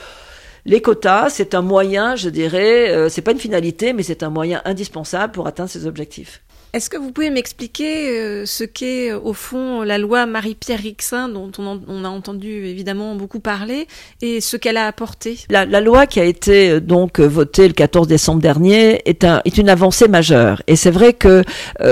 [0.67, 4.31] les quotas, c'est un moyen, je dirais, euh, c'est pas une finalité, mais c'est un
[4.31, 6.43] moyen indispensable pour atteindre ces objectifs.
[6.75, 11.29] Est-ce que vous pouvez m'expliquer euh, ce qu'est euh, au fond la loi Marie-Pierre Rixin
[11.29, 13.87] dont on, a entendu évidemment beaucoup parler
[14.21, 15.39] et ce qu'elle a apporté?
[15.51, 19.57] La, loi qui a été euh, donc votée le 14 décembre dernier est, un, est
[19.57, 20.63] une avancée majeure.
[20.67, 21.45] Et c'est vrai que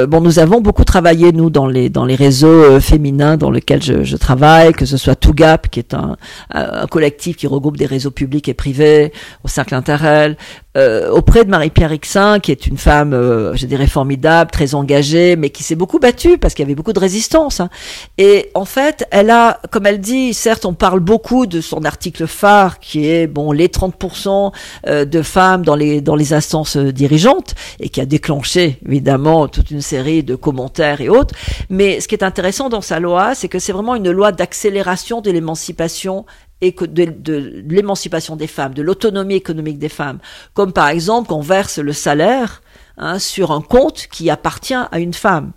[0.09, 4.03] bon nous avons beaucoup travaillé nous dans les dans les réseaux féminins dans lesquels je,
[4.03, 6.16] je, travaille que ce soit Tougap qui est un,
[6.51, 9.12] un, collectif qui regroupe des réseaux publics et privés
[9.45, 9.77] au cercle
[10.75, 13.13] Interrel auprès de Marie-Pierre Rixin qui est une femme
[13.55, 16.93] je dirais formidable très engagée, mais qui s'est beaucoup battue parce qu'il y avait beaucoup
[16.93, 17.61] de résistance.
[17.61, 17.71] Hein.
[18.19, 22.27] Et en fait, elle a, comme elle dit, certes, on parle beaucoup de son article
[22.27, 24.53] phare qui est bon les 30%
[24.87, 29.49] euh, de femmes dans les dans les instances euh, dirigeantes et qui a déclenché évidemment
[29.49, 31.35] toute une série de commentaires et autres.
[31.71, 35.21] Mais ce qui est intéressant dans sa loi, c'est que c'est vraiment une loi d'accélération
[35.21, 36.25] de l'émancipation
[36.62, 40.20] et de, l'émancipation des femmes, de l'autonomie économique des femmes.
[40.55, 42.62] Comme par exemple qu'on verse le salaire
[42.98, 45.53] Hein, sur un compte qui appartient à une femme.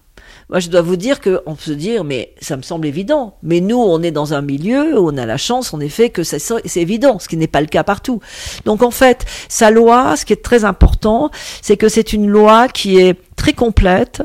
[0.49, 3.37] Moi, je dois vous dire que on peut se dire, mais ça me semble évident.
[3.43, 6.23] Mais nous, on est dans un milieu où on a la chance, en effet, que
[6.23, 6.41] c'est
[6.77, 8.21] évident, ce qui n'est pas le cas partout.
[8.63, 11.29] Donc, en fait, sa loi, ce qui est très important,
[11.61, 14.23] c'est que c'est une loi qui est très complète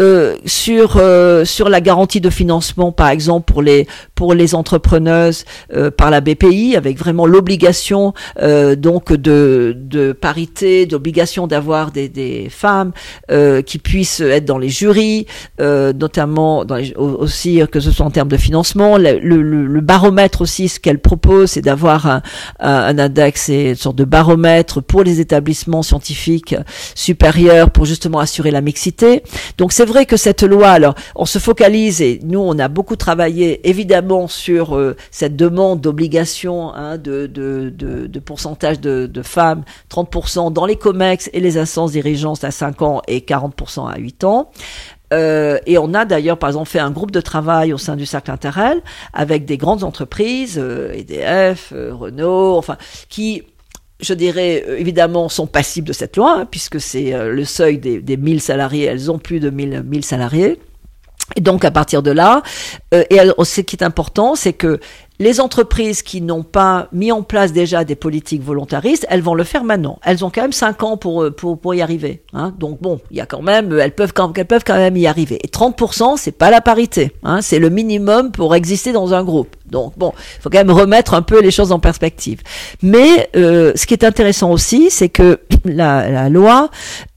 [0.00, 5.44] euh, sur euh, sur la garantie de financement par exemple pour les pour les entrepreneuses
[5.74, 12.08] euh, par la BPI avec vraiment l'obligation euh, donc de de parité d'obligation d'avoir des,
[12.08, 12.92] des femmes
[13.30, 15.26] euh, qui puissent être dans les jurys
[15.58, 18.96] notamment dans les, aussi que ce soit en termes de financement.
[18.96, 22.22] Le, le, le baromètre aussi ce qu'elle propose c'est d'avoir un,
[22.60, 26.54] un, index et une sorte de baromètre pour les établissements scientifiques
[26.94, 29.22] supérieurs pour justement assurer la mixité
[29.58, 32.96] donc c'est vrai que cette loi, alors, on se focalise et nous, on a beaucoup
[32.96, 39.22] travaillé évidemment sur euh, cette demande d'obligation hein, de, de, de, de, pourcentage de, de,
[39.22, 43.98] femmes, 30% dans les COMEX et les instances dirigeantes à 5 ans et 40% à
[43.98, 44.50] 8 ans.
[45.12, 48.06] Euh, et on a d'ailleurs, par exemple, fait un groupe de travail au sein du
[48.06, 48.80] cercle Interrel
[49.12, 52.76] avec des grandes entreprises, EDF, euh, Renault, enfin,
[53.08, 53.42] qui
[54.00, 57.78] je dirais, euh, évidemment, sont passibles de cette loi, hein, puisque c'est euh, le seuil
[57.78, 60.58] des, des 1000 salariés, elles ont plus de 1000, 1000 salariés.
[61.36, 62.42] Et donc, à partir de là,
[62.94, 64.80] euh, et ce qui est important, c'est que
[65.20, 69.44] les entreprises qui n'ont pas mis en place déjà des politiques volontaristes, elles vont le
[69.44, 69.98] faire maintenant.
[70.02, 72.22] Elles ont quand même 5 ans pour, pour, pour y arriver.
[72.32, 72.54] Hein.
[72.58, 75.06] Donc bon, il y a quand même, elles peuvent quand, elles peuvent quand même y
[75.06, 75.38] arriver.
[75.44, 77.12] Et 30%, c'est pas la parité.
[77.22, 77.42] Hein.
[77.42, 79.54] C'est le minimum pour exister dans un groupe.
[79.66, 82.40] Donc bon, il faut quand même remettre un peu les choses en perspective.
[82.82, 86.70] Mais euh, ce qui est intéressant aussi, c'est que la, la loi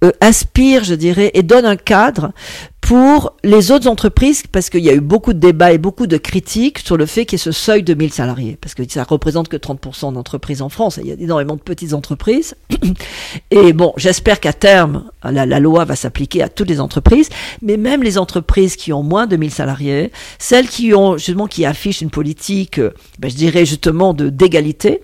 [0.04, 2.34] euh, inspire, je dirais, et donne un cadre
[2.84, 6.18] pour les autres entreprises, parce qu'il y a eu beaucoup de débats et beaucoup de
[6.18, 9.06] critiques sur le fait qu'il y ait ce seuil de 1000 salariés, parce que ça
[9.06, 12.56] représente que 30% d'entreprises en France, il y a énormément de petites entreprises.
[13.52, 17.30] Et bon, j'espère qu'à terme, la, loi va s'appliquer à toutes les entreprises,
[17.62, 21.66] mais même les entreprises qui ont moins de 1000 salariés, celles qui ont justement qui
[21.66, 22.82] affichent une politique,
[23.18, 25.04] ben, je dirais justement de d'égalité,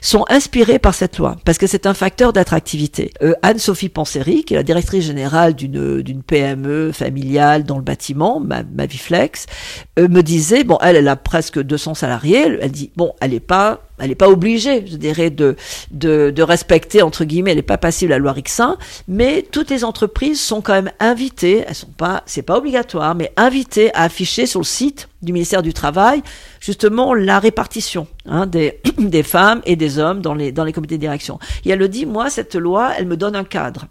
[0.00, 3.12] sont inspirées par cette loi, parce que c'est un facteur d'attractivité.
[3.22, 7.28] Euh, Anne-Sophie Panseri, qui est la directrice générale d'une d'une PME famille
[7.64, 9.46] dans le bâtiment, ma, ma Viflex,
[9.98, 13.40] euh, me disait, bon, elle, elle a presque 200 salariés, elle dit, bon, elle n'est
[13.40, 15.56] pas elle n'est pas obligée, je dirais, de,
[16.42, 20.40] respecter, entre guillemets, elle n'est pas passible à la loi Rixin, mais toutes les entreprises
[20.40, 24.60] sont quand même invitées, elles sont pas, c'est pas obligatoire, mais invitées à afficher sur
[24.60, 26.22] le site du ministère du Travail,
[26.60, 28.80] justement, la répartition hein, des,
[29.22, 31.38] femmes et des hommes dans les, comités de direction.
[31.64, 33.86] Et elle le dit, moi, cette loi, elle me donne un cadre.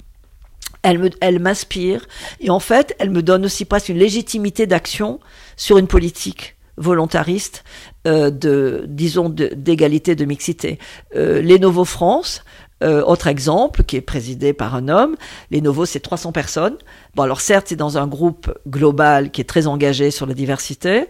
[0.83, 2.07] Elle m'inspire.
[2.39, 5.19] Et en fait, elle me donne aussi presque une légitimité d'action
[5.57, 7.63] sur une politique volontariste
[8.07, 10.79] euh, de, disons, d'égalité, de, mixité.
[11.15, 12.43] Euh, les Novo France,
[12.83, 15.15] euh, autre exemple, qui est présidé par un homme,
[15.49, 16.77] les Novos, c'est 300 personnes.
[17.15, 21.05] Bon, alors certes, c'est dans un groupe global qui est très engagé sur la diversité,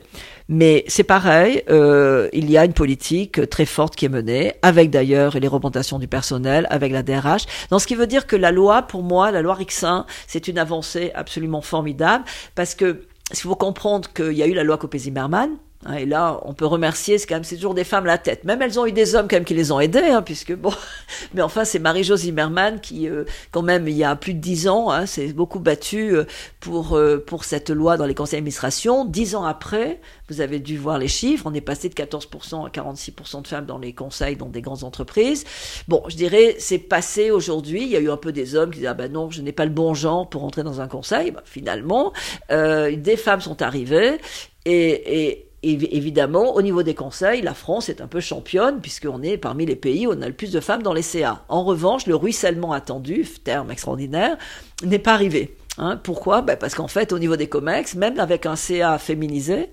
[0.48, 4.90] mais c'est pareil, euh, il y a une politique très forte qui est menée, avec
[4.90, 7.46] d'ailleurs les représentations du personnel, avec la DRH.
[7.70, 10.60] Donc, ce qui veut dire que la loi, pour moi, la loi Rixin, c'est une
[10.60, 12.24] avancée absolument formidable,
[12.56, 15.58] parce que il faut comprendre qu'il y a eu la loi Copé-Zimmermann,
[15.96, 18.44] et là, on peut remercier, c'est quand même, c'est toujours des femmes la tête.
[18.46, 20.74] Même elles ont eu des hommes quand même qui les ont aidées, hein, puisque bon,
[21.36, 24.68] mais enfin, c'est Marie-Jo Zimmermann qui, euh, quand même, il y a plus de dix
[24.68, 26.26] ans, hein, s'est beaucoup battue euh,
[26.60, 29.06] pour euh, pour cette loi dans les conseils d'administration.
[29.06, 32.70] Dix ans après, vous avez dû voir les chiffres, on est passé de 14% à
[32.70, 35.46] 46% de femmes dans les conseils dans des grandes entreprises.
[35.88, 37.84] Bon, je dirais, c'est passé aujourd'hui.
[37.84, 39.52] Il y a eu un peu des hommes qui disent ah ben non, je n'ai
[39.52, 41.32] pas le bon genre pour entrer dans un conseil.
[41.32, 42.13] Ben, finalement,
[42.50, 44.18] des femmes sont arrivées
[44.66, 49.65] et évidemment, au niveau des conseils, la France est un peu championne, puisqu'on est parmi
[49.65, 51.43] les pays où on a le plus de femmes dans les CA.
[51.50, 54.38] En revanche, le ruissellement attendu, terme extraordinaire,
[54.84, 55.58] n'est pas arrivé.
[55.78, 56.00] Hein.
[56.02, 56.41] Pourquoi?
[56.41, 59.70] Ben Parce qu'en fait, au niveau des COMEX, même avec un CA féminisé,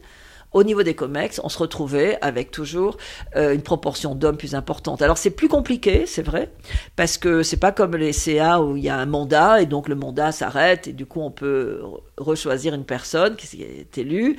[0.55, 2.97] au niveau des COMEX, on se retrouvait avec toujours
[3.37, 5.03] euh, une proportion d'hommes plus importante.
[5.03, 6.51] Alors c'est plus compliqué, c'est vrai,
[6.97, 9.89] parce que c'est pas comme les CA où il y a un mandat et donc
[9.89, 11.83] le mandat s'arrête et du coup on peut
[12.17, 14.37] rechoisir une personne qui est élue.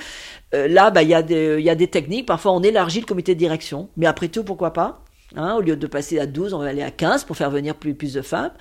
[0.53, 3.05] Euh, là, bah, il y, a des, y a des techniques, parfois on élargit le
[3.05, 5.01] comité de direction, mais après tout, pourquoi pas
[5.35, 7.75] Hein, au lieu de passer à 12, on va aller à 15 pour faire venir
[7.75, 8.53] plus, de femmes.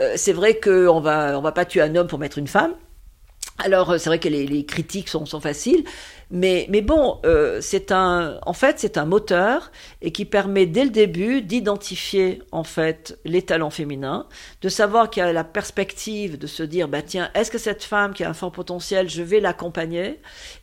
[0.00, 2.74] Euh, c'est vrai qu'on va, on va pas tuer un homme pour mettre une femme.
[3.58, 5.84] Alors c'est vrai que les, critiques sont faciles,
[6.30, 10.84] mais, mais bon, euh, c'est un, en fait, c'est un moteur et qui permet dès
[10.84, 14.26] le début d'identifier en fait les talents féminins,
[14.62, 17.82] de savoir qu'il y a la perspective de se dire, bah tiens, est-ce que cette
[17.82, 20.20] femme qui a un fort potentiel, je vais l'accompagner?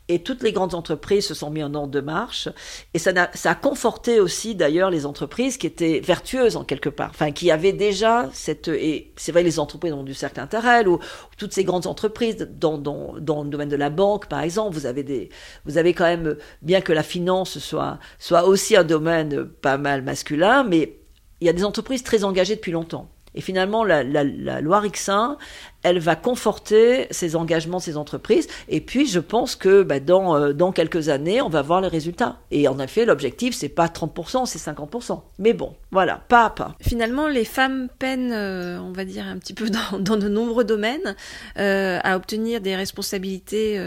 [0.09, 2.47] Et toutes les grandes entreprises se sont mis en ordre de marche.
[2.93, 6.87] Et ça a, ça a conforté aussi d'ailleurs les entreprises qui étaient vertueuses en quelque
[6.87, 10.85] part, enfin qui avaient déjà cette et c'est vrai les entreprises ont du cercle intérêt
[10.85, 10.99] ou,
[11.37, 14.85] toutes ces grandes entreprises dans, dans, dans le domaine de la banque par exemple, vous
[14.85, 15.29] avez des
[15.65, 20.01] vous avez quand même bien que la finance soit soit aussi un domaine pas mal
[20.01, 20.97] masculin, mais
[21.41, 23.09] il y a des entreprises très engagées depuis longtemps.
[23.37, 25.37] Et finalement, la, la, la loi Rixin,
[25.83, 28.47] elle va conforter ces engagements de ces entreprises.
[28.67, 31.87] Et puis, je pense que bah, dans, euh, dans quelques années, on va voir les
[31.87, 32.39] résultats.
[32.49, 35.21] Et en effet, l'objectif, c'est pas 30%, c'est 50%.
[35.37, 36.75] Mais bon, voilà, pas à pas.
[36.81, 39.69] Finalement, les femmes peinent, euh, on va dire, un petit peu
[39.99, 41.15] dans, de nombreux domaines
[41.59, 43.79] euh, à obtenir des responsabilités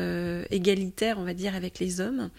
[0.50, 2.30] égalitaires, on va dire, avec les hommes.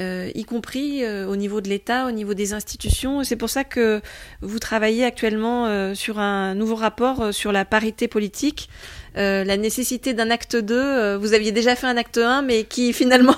[0.00, 3.22] Euh, y compris euh, au niveau de l'État, au niveau des institutions.
[3.22, 4.00] C'est pour ça que
[4.40, 8.70] vous travaillez actuellement euh, sur un nouveau rapport sur la parité politique
[9.16, 10.74] euh, la nécessité d'un acte 2.
[10.74, 13.36] Euh, vous aviez déjà fait un acte 1, mais qui finalement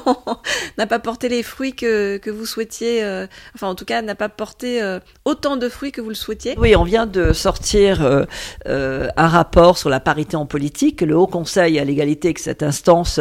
[0.78, 4.14] n'a pas porté les fruits que, que vous souhaitiez, euh, enfin en tout cas n'a
[4.14, 4.80] pas porté
[5.24, 6.54] autant de fruits que vous le souhaitiez.
[6.58, 8.26] Oui, on vient de sortir
[8.66, 11.00] un rapport sur la parité en politique.
[11.00, 13.20] Le Haut Conseil à l'égalité, que cette instance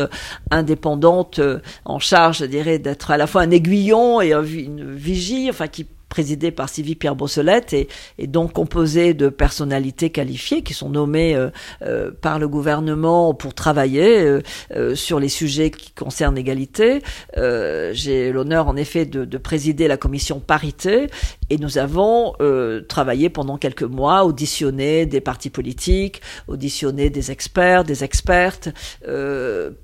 [0.49, 1.39] indépendante
[1.85, 5.85] en charge, je dirais, d'être à la fois un aiguillon et une vigie, enfin qui
[6.11, 7.87] présidé par Sylvie Pierre Brossolette et,
[8.27, 11.49] donc composé de personnalités qualifiées qui sont nommées euh,
[11.83, 14.39] euh, par le gouvernement pour travailler
[14.75, 17.01] euh, sur les sujets qui concernent l'égalité.
[17.93, 21.07] J'ai l'honneur en effet de, présider la commission parité
[21.51, 22.33] et nous avons
[22.87, 28.69] travaillé pendant quelques mois, auditionné des partis politiques, auditionné des experts, des expertes,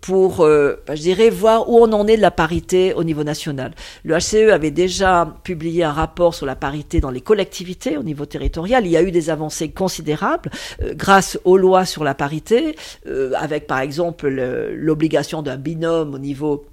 [0.02, 3.74] pour, bah, je dirais, voir où on en est de la parité au niveau national.
[4.04, 8.26] Le HCE avait déjà publié un rapport sur la parité dans les collectivités au niveau
[8.26, 8.86] territorial.
[8.86, 10.50] Il y a eu des avancées considérables
[10.82, 12.76] euh, grâce aux lois sur la parité,
[13.08, 16.66] euh, avec par exemple l'obligation d'un binôme au niveau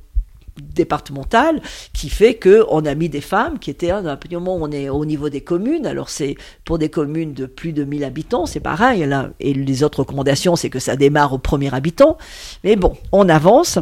[0.61, 1.61] départemental
[1.93, 4.71] qui fait que on a mis des femmes qui étaient hein, un petit moment on
[4.71, 5.87] est au niveau des communes.
[5.87, 9.31] Alors c'est pour des communes de plus de 1000 habitants c'est pareil là.
[9.41, 12.19] Et les autres recommandations c'est que ça démarre au premier habitant.
[12.63, 13.79] Mais bon on avance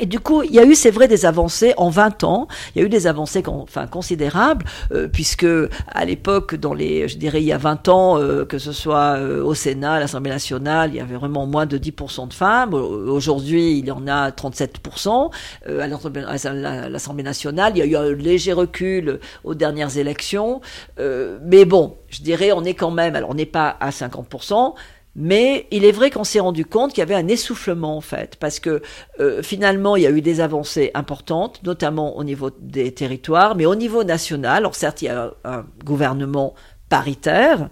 [0.00, 2.48] et du coup, il y a eu, c'est vrai, des avancées en 20 ans.
[2.74, 5.46] Il y a eu des avancées, enfin, considérables, euh, puisque
[5.88, 9.16] à l'époque, dans les, je dirais, il y a 20 ans, euh, que ce soit
[9.16, 12.74] euh, au Sénat, à l'Assemblée nationale, il y avait vraiment moins de 10% de femmes.
[12.74, 15.30] Aujourd'hui, il y en a 37%.
[15.66, 20.60] à l'Assemblée nationale, il y a eu un léger recul aux dernières élections.
[20.98, 24.74] mais bon, je dirais, on est quand même, alors on n'est pas à 50%,
[25.16, 28.36] mais il est vrai qu'on s'est rendu compte qu'il y avait un essoufflement en fait,
[28.36, 28.82] parce que
[29.20, 33.66] euh, finalement il y a eu des avancées importantes, notamment au niveau des territoires, mais
[33.66, 34.58] au niveau national.
[34.58, 36.54] Alors certes il y a un, gouvernement
[36.88, 37.68] paritaire,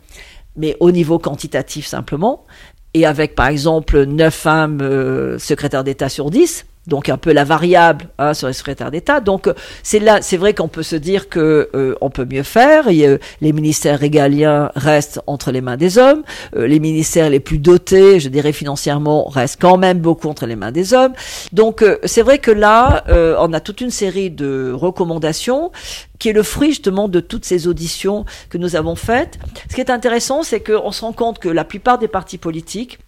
[0.56, 2.46] mais au niveau quantitatif simplement,
[2.94, 7.44] et avec par exemple neuf femmes euh, secrétaires d'État sur 10, donc un peu la
[7.44, 9.20] variable hein, sur les secrétaires d'État.
[9.20, 9.48] Donc
[9.82, 12.88] c'est là, c'est vrai qu'on peut se dire que euh, on peut mieux faire.
[12.88, 16.22] les ministères régaliens restent entre les mains des hommes.
[16.56, 20.56] Euh, les ministères les plus dotés, je dirais financièrement, restent quand même beaucoup entre les
[20.56, 21.12] mains des hommes.
[21.52, 23.04] Donc euh, c'est vrai que là,
[23.38, 25.70] on a toute une série de recommandations
[26.18, 29.38] qui est le fruit justement de toutes ces auditions que nous avons faites.
[29.68, 32.98] Ce qui est intéressant, c'est qu'on se rend compte que la plupart des partis politiques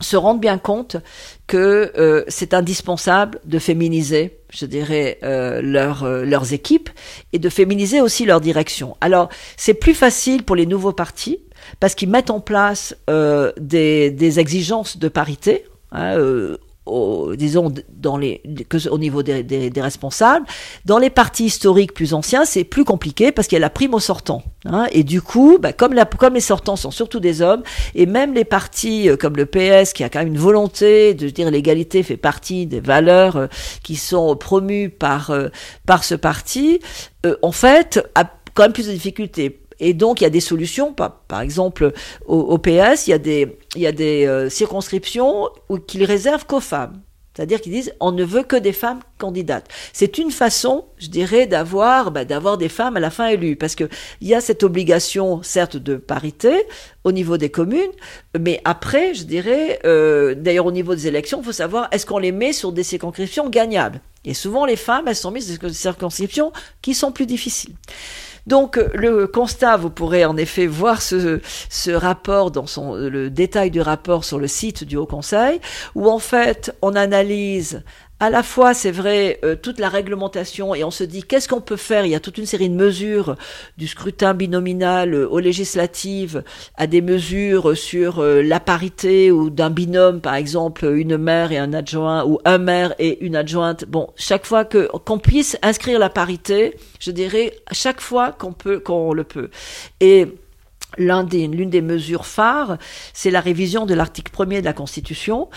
[0.00, 0.96] se rendent bien compte
[1.46, 6.90] que euh, c'est indispensable de féminiser, je dirais, euh, euh, leurs équipes
[7.32, 8.96] et de féminiser aussi leur direction.
[9.00, 11.40] Alors, c'est plus facile pour les nouveaux partis
[11.80, 15.64] parce qu'ils mettent en place des, des, exigences de parité.
[15.92, 16.16] Hein,
[17.36, 20.46] disons dans les que, au niveau des, des, responsables.
[20.84, 23.94] Dans les partis historiques plus anciens, c'est plus compliqué parce qu'il y a la prime
[23.94, 24.42] aux sortants.
[24.64, 27.62] Hein, et du coup, bah, comme, la, comme les sortants sont surtout des hommes,
[27.94, 31.28] et même les partis euh, comme le PS, qui a quand même une volonté de
[31.28, 33.46] dire l'égalité fait partie des valeurs euh,
[33.82, 35.48] qui sont promues par euh,
[35.86, 36.80] par ce parti,
[37.42, 38.24] en fait, a
[38.54, 40.92] quand même plus de difficultés et donc, il y a des solutions.
[40.92, 41.92] Par, exemple,
[42.26, 45.48] au, PS, il y a des, il y a des euh, circonscriptions
[45.86, 47.00] qu'ils réservent qu'aux femmes.
[47.38, 49.68] C'est-à-dire qu'ils disent on ne veut que des femmes candidates.
[49.92, 53.88] C'est une façon, je dirais, d'avoir bah, des femmes à la fin élues, parce que
[54.20, 56.64] il y a cette obligation, certes, de parité
[57.04, 57.92] au niveau des communes,
[58.36, 62.18] mais après, je dirais, euh, d'ailleurs au niveau des élections, il faut savoir est-ce qu'on
[62.18, 64.00] les met sur des circonscriptions gagnables?
[64.24, 67.74] Et souvent, les femmes, elles sont mises sur des circonscriptions qui sont plus difficiles.
[68.48, 73.70] Donc le constat, vous pourrez en effet voir ce, ce rapport dans son, le détail
[73.70, 75.60] du rapport sur le site du Haut Conseil,
[75.94, 77.82] où en fait on analyse
[78.20, 81.60] à la fois, c'est vrai, euh, toute la réglementation, et on se dit qu'est-ce qu'on
[81.60, 82.04] peut faire?
[82.04, 83.36] Il y a toute une série de mesures,
[83.76, 86.42] du scrutin binominal euh, aux législatives,
[86.76, 91.58] à des mesures sur euh, la parité ou d'un binôme, par exemple, une mère et
[91.58, 93.84] un adjoint, ou un maire et une adjointe.
[93.84, 98.80] Bon, chaque fois que qu'on puisse inscrire la parité, je dirais, chaque fois qu'on peut,
[98.80, 99.50] qu'on le peut.
[100.00, 100.26] Et
[100.96, 102.78] l'une des mesures phares,
[103.12, 105.48] c'est la révision de l'article 1er de la Constitution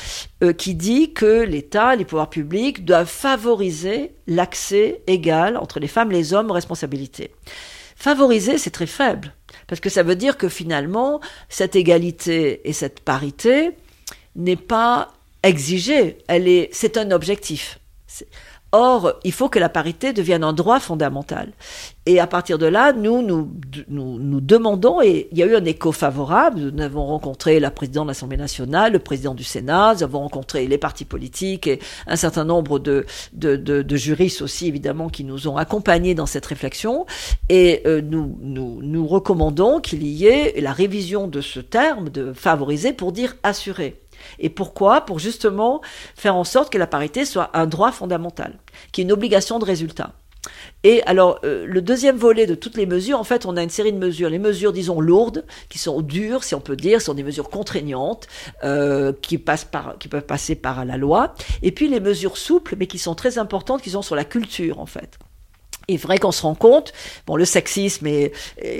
[0.44, 6.12] euh, qui dit que l'État, les pouvoirs publics doivent favoriser l'accès égal entre les femmes
[6.12, 7.32] et les hommes aux responsabilités.
[7.96, 9.34] Favoriser, c'est très faible,
[9.68, 13.72] parce que ça veut dire que finalement, cette égalité et cette parité
[14.36, 15.14] n'est pas
[15.44, 17.80] exigée, elle est, c'est un objectif.
[18.74, 21.52] Or, il faut que la parité devienne un droit fondamental.
[22.06, 23.52] Et à partir de là, nous, nous,
[23.90, 28.06] nous, demandons, et il y a eu un écho favorable, nous avons rencontré la présidente
[28.06, 32.16] de l'Assemblée nationale, le président du Sénat, nous avons rencontré les partis politiques et un
[32.16, 37.06] certain nombre de, de, de, juristes aussi, évidemment, qui nous ont accompagnés dans cette réflexion.
[37.50, 42.34] Et euh, nous, nous, nous recommandons qu'il y ait la révision de ce terme de
[42.34, 44.01] favoriser pour dire assurer.
[44.40, 45.82] Et pourquoi Pour justement
[46.16, 48.60] faire en sorte que la parité soit un droit fondamental,
[48.92, 50.14] qui est une obligation de résultat.
[50.84, 53.70] Et alors, euh, le deuxième volet de toutes les mesures, en fait, on a une
[53.70, 54.30] série de mesures.
[54.30, 58.28] Les mesures, disons, lourdes, qui sont dures, si on peut dire, sont des mesures contraignantes,
[58.64, 61.36] euh, qui, passent par, qui peuvent passer par la loi.
[61.62, 64.80] Et puis les mesures souples, mais qui sont très importantes, qui sont sur la culture,
[64.80, 65.20] en fait.
[65.88, 66.94] Il est vrai qu'on se rend compte,
[67.28, 68.32] bon, le sexisme, et,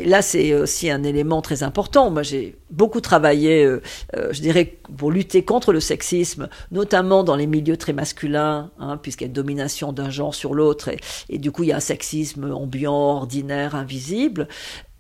[0.06, 2.10] là c'est aussi un élément très important.
[2.10, 3.82] Moi j'ai beaucoup travaillé, euh,
[4.16, 8.98] euh, je dirais, pour lutter contre le sexisme, notamment dans les milieux très masculins, hein,
[8.98, 10.90] puisqu'il y a une domination d'un genre sur l'autre,
[11.30, 14.48] et, du coup il y a un sexisme ambiant, ordinaire, invisible.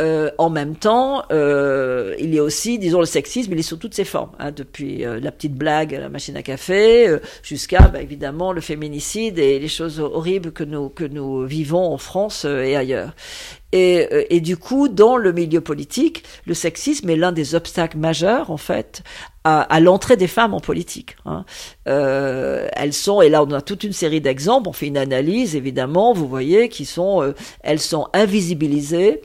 [0.02, 3.78] Euh, en même temps, euh, il y a aussi, disons, le sexisme, il est sous
[3.78, 7.88] toutes ses formes, hein, depuis euh, la petite blague à la machine à café, jusqu'à
[7.88, 12.46] bah, évidemment le féminicide et les choses horribles que nous que nous vivons en France
[12.46, 13.14] et ailleurs.
[13.74, 18.58] Et, du coup, dans le milieu politique, le sexisme est l'un des obstacles majeurs, en
[18.58, 19.02] fait,
[19.46, 21.16] à, l'entrée des femmes en politique.
[21.26, 21.46] Hein.
[21.86, 26.12] Elles sont, et là on a toute une série d'exemples, on fait une analyse, évidemment,
[26.12, 27.34] vous voyez, qui sont,
[27.64, 29.22] elles sont invisibilisées,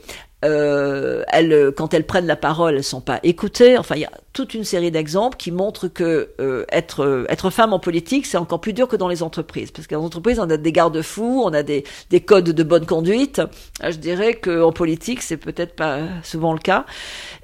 [0.47, 3.77] euh, elles, quand elles prennent la parole, elles sont pas écoutées.
[3.79, 7.73] Enfin, il y a toute une série d'exemples qui montrent que euh, être euh, femme
[7.73, 10.57] en politique, c'est encore plus dur que dans les entreprises, parce qu'en entreprise, on a
[10.57, 13.41] des garde-fous, on a des, des codes de bonne conduite.
[13.81, 16.85] Ah, je dirais qu'en politique, c'est peut-être pas souvent le cas.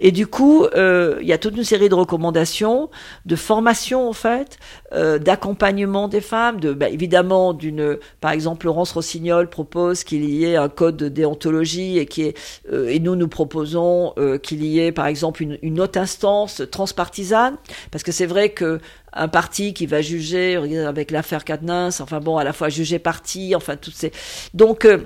[0.00, 2.90] Et du coup, euh, il y a toute une série de recommandations,
[3.24, 4.58] de formation en fait,
[4.92, 10.44] euh, d'accompagnement des femmes, de bah, évidemment d'une, par exemple, Laurence Rossignol propose qu'il y
[10.44, 12.36] ait un code de déontologie et qui est,
[12.70, 17.56] euh, et nous nous proposons qu'il y ait par exemple une, une autre instance transpartisane,
[17.90, 18.80] parce que c'est vrai que
[19.12, 23.54] un parti qui va juger avec l'affaire Cadnas, enfin bon, à la fois juger parti,
[23.54, 24.12] enfin toutes ces.
[24.54, 24.98] Donc euh,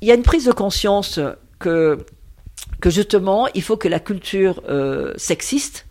[0.00, 1.20] il y a une prise de conscience
[1.58, 1.98] que
[2.80, 5.86] que justement il faut que la culture euh, sexiste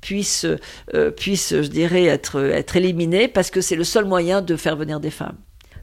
[0.00, 0.46] puisse
[0.94, 4.76] euh, puisse je dirais être être éliminée parce que c'est le seul moyen de faire
[4.76, 5.36] venir des femmes.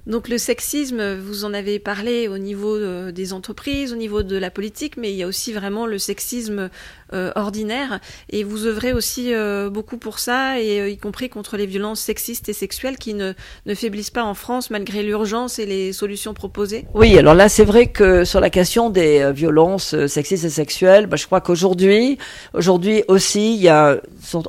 [0.06, 4.36] Donc le sexisme, vous en avez parlé au niveau euh, des entreprises, au niveau de
[4.36, 6.70] la politique, mais il y a aussi vraiment le sexisme
[7.14, 8.02] euh, ordinaire.
[8.30, 12.50] Et vous œuvrez aussi euh, beaucoup pour ça, et y compris contre les violences sexistes
[12.50, 13.32] et sexuelles qui ne,
[13.66, 16.86] ne faiblissent pas en France malgré l'urgence et les solutions proposées.
[16.94, 21.16] Oui, alors là c'est vrai que sur la question des violences sexistes et sexuelles, bah,
[21.16, 22.18] je crois qu'aujourd'hui,
[22.54, 24.02] aujourd'hui aussi, il y a,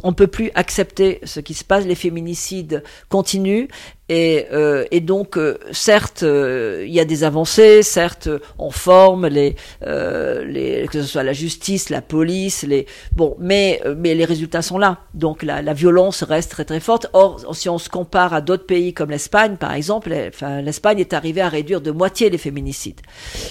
[0.02, 1.84] on peut plus accepter ce qui se passe.
[1.84, 3.68] Les féminicides continuent
[4.10, 8.28] et, euh, et, donc, euh, certes, euh, il y a des avancées, certes,
[8.58, 12.86] on forme les, que ce soit la justice, la police, les
[13.16, 14.98] bon, mais mais les résultats sont là.
[15.14, 17.06] Donc la, violence reste très très forte.
[17.14, 20.14] Or, si on se compare à d'autres pays comme l'Espagne, par exemple,
[20.62, 23.00] l'Espagne est arrivée à réduire de moitié les féminicides.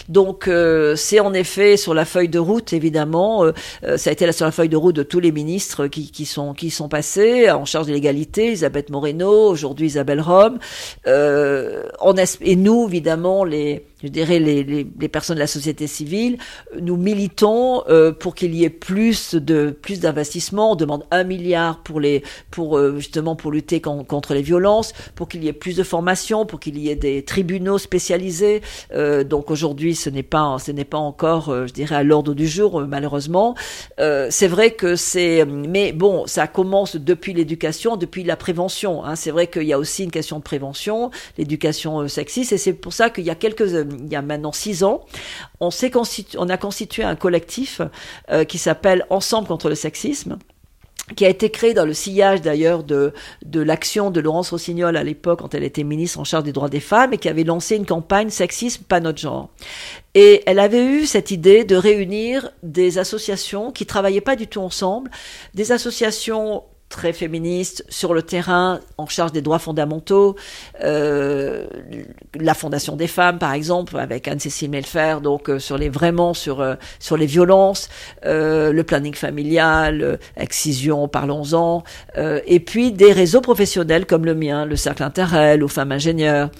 [0.07, 0.49] Donc
[0.95, 3.43] c'est en effet sur la feuille de route, évidemment,
[3.97, 6.53] ça a été sur la feuille de route de tous les ministres qui, qui sont
[6.53, 10.42] qui sont passés en charge de l'égalité, Elisabeth Moreno, aujourd'hui Isabelle Roth
[11.07, 11.83] euh,
[12.41, 16.37] et nous, évidemment, les, je dirais les, les, les, personnes de la société civile,
[16.79, 20.73] nous militons euh, pour qu'il y ait plus de plus d'investissements.
[20.73, 25.27] On demande un milliard pour les pour euh, justement pour lutter contre les violences, pour
[25.27, 28.61] qu'il y ait plus de formation, pour qu'il y ait des tribunaux spécialisés.
[28.93, 32.33] Euh, donc aujourd'hui, ce n'est pas ce n'est pas encore, euh, je dirais, à l'ordre
[32.33, 33.55] du jour euh, malheureusement.
[33.97, 39.03] c'est vrai que c'est, mais bon, ça commence depuis l'éducation, depuis la prévention.
[39.05, 39.15] Hein.
[39.15, 42.93] C'est vrai qu'il y a aussi une question de prévention, l'éducation sexiste, et c'est pour
[42.93, 45.05] ça qu'il y a quelques il y a maintenant six ans,
[45.59, 47.81] on, a constitué un collectif
[48.31, 50.37] euh, qui s'appelle Ensemble contre le sexisme
[51.17, 53.13] qui a été créé dans le sillage d'ailleurs de,
[53.45, 56.69] de l'action de Laurence Rossignol à l'époque quand elle était ministre en charge des droits
[56.69, 59.49] des femmes et qui avait lancé une campagne sexisme pas notre genre.
[60.15, 64.61] Et elle avait eu cette idée de réunir des associations qui travaillaient pas du tout
[64.61, 65.11] ensemble,
[65.53, 66.63] des associations
[66.93, 70.35] très féministe sur le terrain, en charge des droits fondamentaux,
[70.83, 71.65] euh,
[72.39, 76.61] la Fondation des femmes par exemple avec Anne-Cécile Melfer, donc euh, sur les vraiment sur
[76.61, 77.89] euh, sur les violences,
[78.25, 81.83] euh, le planning familial, excision, parlons-en,
[82.15, 86.51] et puis des réseaux professionnels comme le mien, le Cercle Interrel ou Femmes Ingénieurs.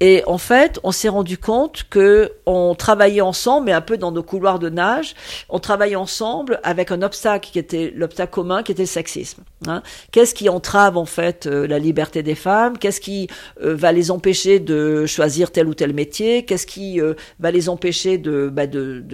[0.00, 4.10] Et en fait, on s'est rendu compte que on travaillait ensemble, mais un peu dans
[4.10, 5.14] nos couloirs de nage,
[5.48, 9.42] on travaillait ensemble avec un obstacle qui était l'obstacle commun, qui était le sexisme.
[9.68, 9.81] Hein.
[10.10, 12.78] Qu'est-ce qui entrave en fait euh, la liberté des femmes?
[12.78, 13.28] Qu'est-ce qui
[13.62, 16.44] euh, va les empêcher de choisir tel ou tel métier?
[16.44, 18.64] Qu'est-ce qui euh, va les empêcher de, bah,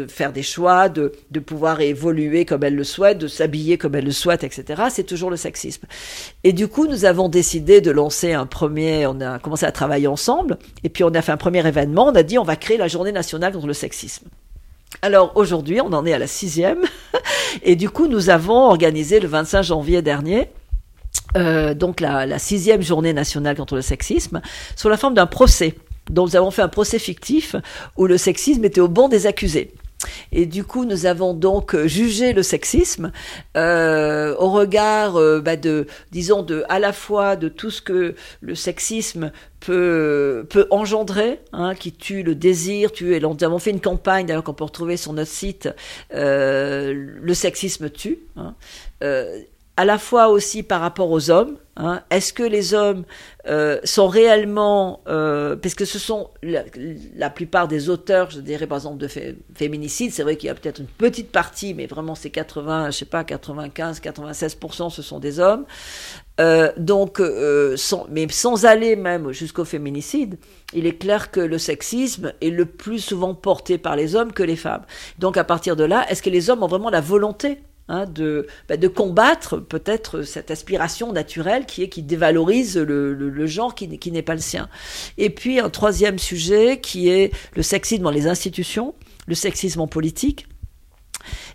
[0.09, 1.11] faire des choix, de
[1.45, 4.85] pouvoir évoluer comme elles le souhaitent, de s'habiller comme elles le souhaitent, etc.
[4.91, 5.87] C'est toujours le sexisme.
[6.45, 9.07] Et du coup, nous avons décidé de lancer un premier.
[9.07, 12.14] On a commencé à travailler ensemble et puis on a fait un premier événement, on
[12.14, 14.27] a dit on va créer la journée nationale contre le sexisme.
[15.03, 16.84] Alors aujourd'hui, on en est à la sixième,
[17.62, 20.49] et du coup, nous avons organisé le 25 janvier dernier
[21.36, 24.41] euh, donc la, la, sixième journée nationale contre le sexisme
[24.76, 25.74] sous la forme d'un procès.
[26.09, 27.55] Donc nous avons fait un procès fictif
[27.97, 29.74] où le sexisme était au bon des accusés.
[30.32, 33.12] Et du coup, nous avons donc jugé le sexisme
[33.57, 38.14] euh, au regard euh, bah, de, disons, de à la fois de tout ce que
[38.40, 43.14] le sexisme peut peut engendrer, hein, qui tue le désir, tue.
[43.14, 45.68] Et nous avons fait une campagne d'ailleurs qu'on peut retrouver sur notre site.
[46.14, 48.20] Euh, le sexisme tue.
[48.36, 48.55] Hein,
[49.79, 51.57] à la fois aussi par rapport aux hommes.
[51.76, 52.03] Hein.
[52.11, 53.05] Est-ce que les hommes
[53.47, 58.79] euh, sont réellement, euh, parce que ce sont la, plupart des auteurs, je dirais par
[58.79, 59.09] exemple de
[59.55, 62.99] féminicide, c'est vrai qu'il y a peut-être une petite partie, mais vraiment c'est 80, je
[62.99, 65.64] sais pas, 95, 96%, ce sont des hommes.
[66.41, 67.22] Euh, donc,
[67.76, 70.39] sans, mais sans aller même jusqu'au féminicide,
[70.74, 74.43] il est clair que le sexisme est le plus souvent porté par les hommes que
[74.43, 74.83] les femmes.
[75.20, 77.61] Donc, à partir de là, est-ce que les hommes ont vraiment la volonté
[77.91, 83.47] Hein, de, bah, de combattre peut-être cette aspiration naturelle qui est qui dévalorise le, le,
[83.47, 84.68] genre qui, qui n'est pas le sien.
[85.16, 88.95] Et puis un troisième sujet qui est le sexisme dans les institutions,
[89.26, 90.47] le sexisme en politique.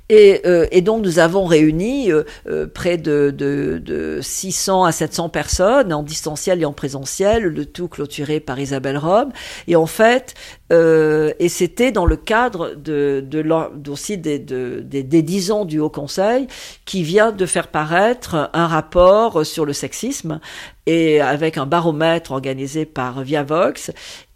[0.10, 4.92] Et, euh, et, donc nous avons réuni euh, euh, près de, de, de, 600 à
[4.92, 9.32] 700 personnes en distanciel et en présentiel, le tout clôturé par Isabelle Rome.
[9.68, 10.34] Et en fait,
[10.72, 13.46] et c'était dans le cadre de, de,
[13.92, 16.48] aussi des, des, des 10 ans du Haut Conseil
[16.86, 20.40] qui vient de faire paraître un rapport sur le sexisme
[20.88, 23.92] et avec un baromètre organisé par Viavox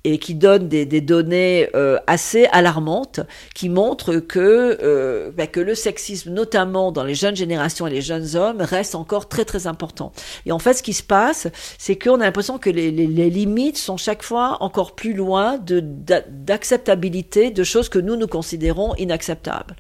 [0.08, 3.20] et qui donne des, des données euh, assez alarmantes
[3.54, 8.02] qui montrent que, euh, bah, que le sexisme, notamment dans les jeunes générations et les
[8.02, 10.14] jeunes hommes, reste encore très très important.
[10.46, 11.48] Et en fait, ce qui se passe,
[11.78, 15.58] c'est qu'on a l'impression que les, les, les, limites sont chaque fois encore plus loin
[15.58, 19.76] de d'acceptabilité de choses que nous nous considérons inacceptables.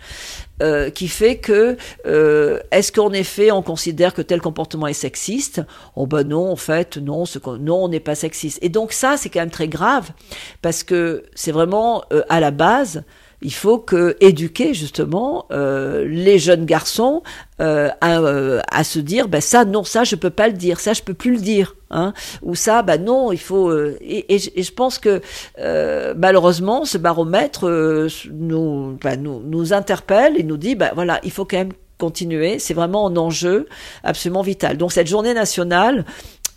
[0.64, 1.78] Euh, qui fait que
[2.08, 5.62] euh, est-ce qu'en effet on considère que tel comportement est sexiste?
[5.95, 8.58] Oh ben non, en fait, non, ce, non, on n'est pas sexiste.
[8.64, 10.10] Et donc ça, c'est quand même très grave
[10.64, 13.03] parce que c'est vraiment euh, à la base
[13.41, 17.21] il faut que éduquer justement euh, les jeunes garçons
[17.61, 20.79] euh, à, euh, à, se dire ben ça non ça je peux pas le dire
[20.79, 22.13] ça je peux plus le dire hein.
[22.41, 23.71] Ou ça ben non il faut
[24.01, 25.21] et, je pense que
[26.15, 27.69] malheureusement ce baromètre
[28.31, 32.59] nous, ben, nous nous interpelle et nous dit ben voilà il faut quand même continuer.
[32.59, 33.67] C'est vraiment un enjeu
[34.03, 34.77] absolument vital.
[34.77, 36.05] Donc cette journée nationale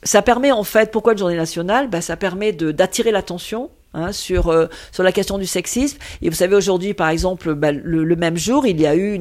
[0.02, 1.88] ça permet en fait pourquoi une journée nationale?
[1.88, 5.98] Ben, ça permet d'attirer l'attention Hein, sur euh, sur la question du sexisme.
[6.22, 9.20] Et vous savez aujourd'hui, par exemple, bah, le, même jour, il y a eu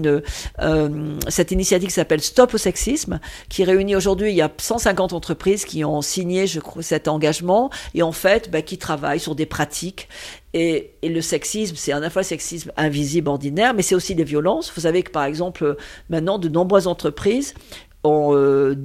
[0.60, 5.14] euh, cette initiative qui s'appelle Stop au sexisme, qui réunit aujourd'hui il y a 150
[5.14, 9.34] entreprises qui ont signé, je crois, cet engagement et en fait, bah, qui travaillent sur
[9.34, 10.08] des pratiques.
[10.54, 14.14] Et, et le sexisme, c'est à la fois le sexisme invisible, ordinaire, mais c'est aussi
[14.14, 14.72] des violences.
[14.76, 15.78] Vous savez que par exemple,
[16.10, 17.56] maintenant, de nombreuses entreprises
[18.04, 18.76] ont euh,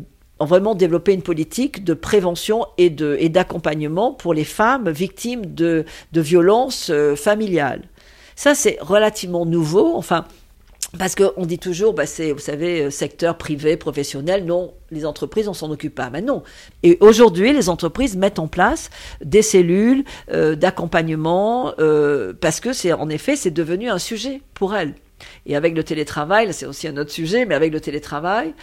[0.44, 5.46] ont vraiment développé une politique de prévention et de et d'accompagnement pour les femmes victimes
[5.54, 7.82] de de violences euh, familiales.
[8.36, 9.94] Ça c'est relativement nouveau.
[9.96, 10.26] Enfin,
[10.98, 15.48] parce qu'on dit toujours, bah c'est, vous savez, euh, secteur privé, professionnel, non, les entreprises,
[15.48, 16.10] on s'en occupe pas.
[16.10, 16.42] Mais non.
[16.84, 18.90] Et aujourd'hui, les entreprises mettent en place
[19.24, 21.72] des cellules euh, d'accompagnement
[22.40, 24.94] parce que c'est, en effet, c'est devenu un sujet pour elles.
[25.46, 28.54] Et avec le télétravail, c'est aussi un autre sujet, mais avec le télétravail,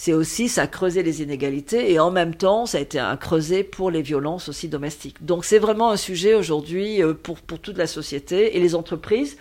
[0.00, 3.16] c'est aussi ça a creusé les inégalités et en même temps ça a été un
[3.16, 5.24] creuset pour les violences aussi domestiques.
[5.26, 9.36] Donc c'est vraiment un sujet aujourd'hui euh, pour, pour toute la société et les entreprises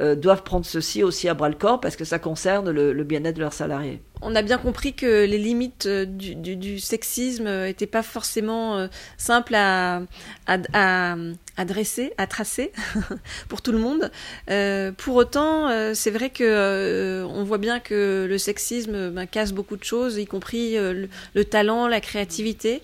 [0.00, 3.36] euh, doivent prendre ceci aussi à bras le corps parce que ça concerne le, bien-être
[3.36, 4.02] de leurs salariés.
[4.20, 10.00] On a bien compris que les limites euh, du, sexisme n'étaient pas forcément simples à,
[11.60, 12.72] à, dresser, à tracer
[13.48, 14.10] pour tout le monde.
[14.50, 19.26] Euh, pour autant, euh, c'est vrai que euh, on voit bien que le sexisme ben,
[19.26, 22.80] casse beaucoup de choses, y compris le, le, talent, la créativité.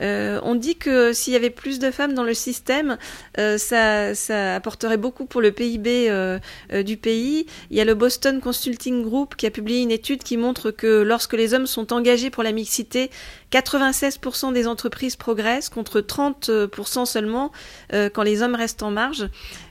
[0.00, 2.98] Euh, on dit que s'il y avait plus de femmes dans le système,
[3.38, 6.38] euh, ça, apporterait beaucoup pour le PIB euh,
[6.84, 7.46] du pays.
[7.70, 11.02] Il y a le Boston Consulting Group qui a publié une étude qui montre que
[11.02, 13.10] lorsque les hommes sont engagés pour la mixité,
[13.52, 17.52] 96% des entreprises progressent contre 30% seulement
[17.90, 19.28] quand les hommes restent en marge.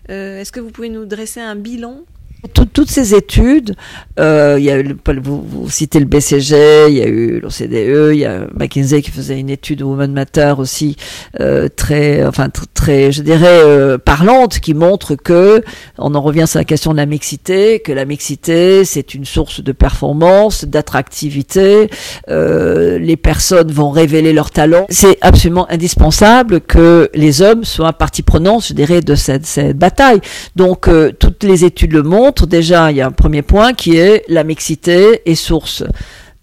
[0.10, 2.04] Est-ce que vous pouvez nous dresser un bilan
[2.54, 3.76] toutes ces études,
[4.20, 8.14] euh, il y a eu, vous, vous, citez le BCG, il y a eu l'OCDE,
[8.14, 10.96] il y a McKinsey qui faisait une étude Women Matter aussi
[11.42, 15.62] euh, très, enfin très, je dirais euh, parlante, qui montre que,
[15.98, 19.62] on en revient sur la question de la mixité, que la mixité c'est une source
[19.62, 21.90] de performance, d'attractivité,
[22.30, 24.86] euh, les personnes vont révéler leurs talents.
[24.90, 30.22] C'est absolument indispensable que les hommes soient partie prenante, je dirais, de cette, cette bataille.
[30.56, 33.98] Donc euh, toutes les études le montrent déjà, il y a un premier point qui
[33.98, 35.84] est la mixité est source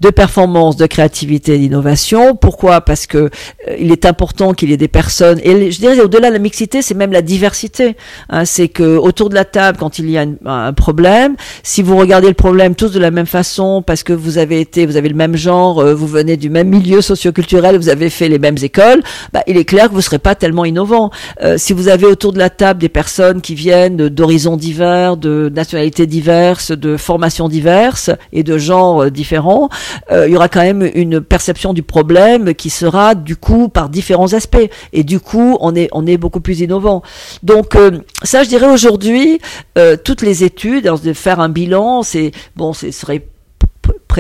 [0.01, 2.37] de performance, de créativité, d'innovation.
[2.37, 2.83] Pourquoi?
[2.83, 3.31] Parce que euh,
[3.79, 5.41] il est important qu'il y ait des personnes.
[5.43, 7.97] Et je dirais au-delà de la mixité, c'est même la diversité.
[8.29, 11.97] Hein, c'est que autour de la table, quand il y a un problème, si vous
[11.97, 15.09] regardez le problème tous de la même façon, parce que vous avez été, vous avez
[15.09, 18.59] le même genre, euh, vous venez du même milieu socioculturel, vous avez fait les mêmes
[18.63, 21.11] écoles, bah, il est clair que vous serez pas tellement innovant.
[21.43, 25.51] Euh, si vous avez autour de la table des personnes qui viennent d'horizons divers, de
[25.55, 29.71] nationalités diverses, de formations diverses et de genres différents,
[30.11, 33.89] euh, il y aura quand même une perception du problème qui sera du coup par
[33.89, 34.71] différents aspects.
[34.93, 37.03] Et du coup, on est, on est beaucoup plus innovant.
[37.43, 39.41] Donc euh, ça, je dirais aujourd'hui,
[39.79, 43.27] euh, toutes les études, de faire un bilan, c'est bon, ce serait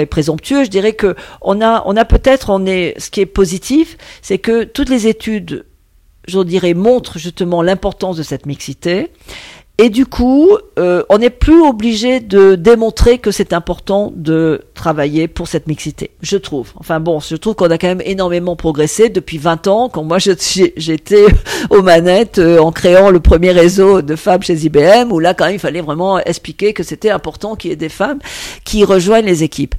[0.04, 0.64] présomptueux.
[0.64, 4.38] Je dirais que on a, on a peut-être, on est, ce qui est positif, c'est
[4.38, 5.64] que toutes les études,
[6.28, 9.10] je dirais, montrent justement l'importance de cette mixité.
[9.78, 15.28] Et du coup, euh, on n'est plus obligé de démontrer que c'est important de travailler
[15.28, 16.72] pour cette mixité, je trouve.
[16.76, 20.16] Enfin bon, je trouve qu'on a quand même énormément progressé depuis 20 ans, quand moi
[20.18, 21.26] j'étais
[21.70, 25.44] aux manettes euh, en créant le premier réseau de femmes chez IBM, où là quand
[25.44, 28.20] même il fallait vraiment expliquer que c'était important qu'il y ait des femmes
[28.64, 29.74] qui rejoignent les équipes.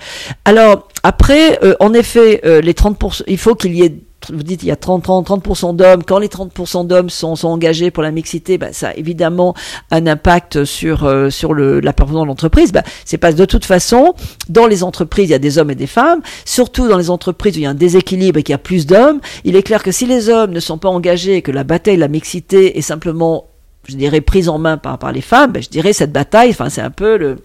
[0.46, 3.96] Alors après, euh, en effet, les 30%, il faut qu'il y ait
[4.30, 6.04] vous dites il y a 30, 30, 30% d'hommes.
[6.04, 9.54] Quand les 30% d'hommes sont, engagés pour la mixité, bah, ça a évidemment
[9.92, 12.72] un impact sur euh, sur le, la performance de l'entreprise.
[12.72, 14.14] Bah, c'est pas de toute façon
[14.50, 16.22] dans les entreprises il y a des hommes et des femmes.
[16.46, 18.86] Surtout dans les entreprises où il y a un déséquilibre et qu'il y a plus
[18.86, 21.64] d'hommes, il est clair que si les hommes ne sont pas engagés et que la
[21.64, 23.46] bataille la mixité est simplement
[23.88, 26.50] je dirais prise en main par par les femmes, bah, je dirais cette bataille.
[26.50, 27.38] Enfin c'est un peu le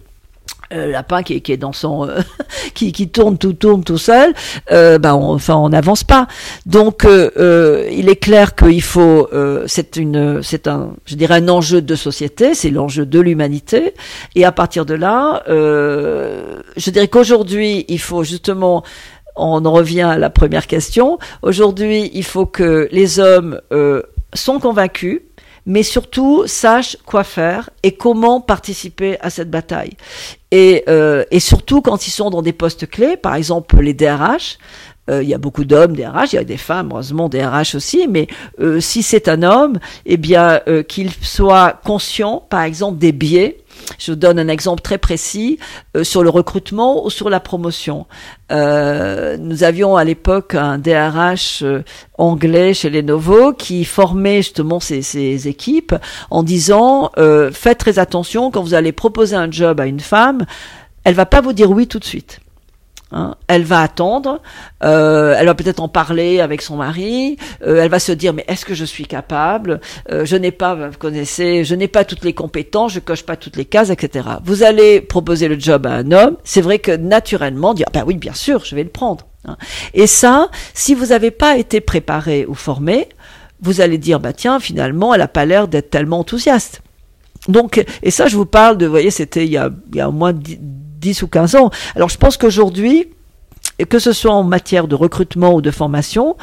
[0.73, 2.21] euh, lapin qui qui est dans son euh,
[2.75, 4.33] qui, qui tourne tout tourne tout seul
[4.71, 6.27] euh, ben on, enfin on n'avance pas.
[6.67, 9.29] Donc euh, il est clair qu'il faut
[9.67, 13.95] c'est une c'est un je dirais un enjeu de société c'est l'enjeu de l'humanité.
[14.35, 18.83] Et à partir de là je dirais qu'aujourd'hui il faut justement
[19.37, 23.61] on en revient à la première question aujourd'hui il faut que les hommes
[24.35, 25.21] sont convaincus
[25.67, 29.97] mais surtout sache quoi faire et comment participer à cette bataille.
[30.51, 34.59] Et, euh, et surtout quand ils sont dans des postes clés, par exemple les DRH,
[35.11, 38.07] euh, il y a beaucoup d'hommes DRH, il y a des femmes, heureusement DRH aussi,
[38.09, 38.29] mais
[38.61, 43.59] euh, si c'est un homme, eh bien euh, qu'il soit conscient, par exemple, des biais
[43.99, 45.59] je donne un exemple très précis
[45.97, 48.07] euh, sur le recrutement ou sur la promotion.
[48.51, 51.83] Euh, nous avions à l'époque un DRH euh,
[52.19, 55.95] anglais chez Lenovo qui formait justement ses, ses équipes
[56.31, 57.11] en disant
[57.53, 60.45] faites très attention quand vous allez proposer un job à une femme,
[61.05, 62.41] elle va pas vous dire oui tout de suite.
[63.13, 63.35] Hein.
[63.47, 64.41] Elle va attendre,
[64.83, 68.45] euh, elle va peut-être en parler avec son mari, euh, elle va se dire mais
[68.49, 72.25] est-ce que je suis capable euh, Je n'ai pas, vous connaissez, je n'ai pas toutes
[72.25, 74.29] les compétences, je coche pas toutes les cases, etc.
[74.45, 78.17] Vous allez proposer le job à un homme, c'est vrai que naturellement dire ben oui
[78.17, 79.27] bien sûr je vais le prendre.
[79.45, 79.57] Hein.
[79.93, 83.09] Et ça, si vous n'avez pas été préparé ou formé,
[83.61, 86.81] vous allez dire bah tiens finalement elle a pas l'air d'être tellement enthousiaste.
[87.49, 90.01] Donc, et ça, je vous parle de, vous voyez, c'était il y a, il y
[90.01, 90.61] a au moins 10
[91.23, 91.71] ou 15 ans.
[91.95, 93.09] Alors je pense qu'aujourd'hui,
[93.89, 96.37] que ce soit en matière de recrutement ou de formation,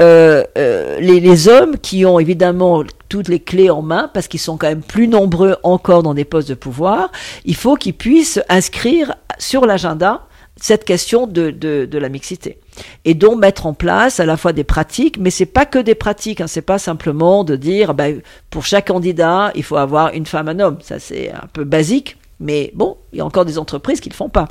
[0.00, 4.56] euh, euh, les, hommes qui ont évidemment toutes les clés en main, parce qu'ils sont
[4.56, 7.10] quand même plus nombreux encore dans des postes de pouvoir,
[7.44, 10.26] il faut qu'ils puissent inscrire sur l'agenda
[10.60, 12.58] cette question de, de, de, la mixité.
[13.04, 15.96] Et donc mettre en place à la fois des pratiques, mais c'est pas que des
[15.96, 20.26] pratiques, hein, c'est pas simplement de dire ben, pour chaque candidat il faut avoir une
[20.26, 23.58] femme un homme, ça c'est un peu basique, mais bon, il y a encore des
[23.58, 24.48] entreprises qui ne le font pas.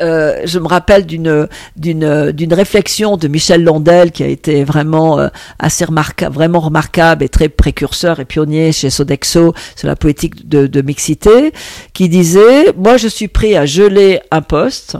[0.00, 5.28] Euh, je me rappelle d'une d'une réflexion de Michel Landel qui a été vraiment euh,
[5.58, 10.66] assez remarquable, vraiment remarquable et très précurseur et pionnier chez Sodexo sur la politique de,
[10.66, 11.52] de mixité,
[11.92, 14.96] qui disait moi je suis prêt à geler un poste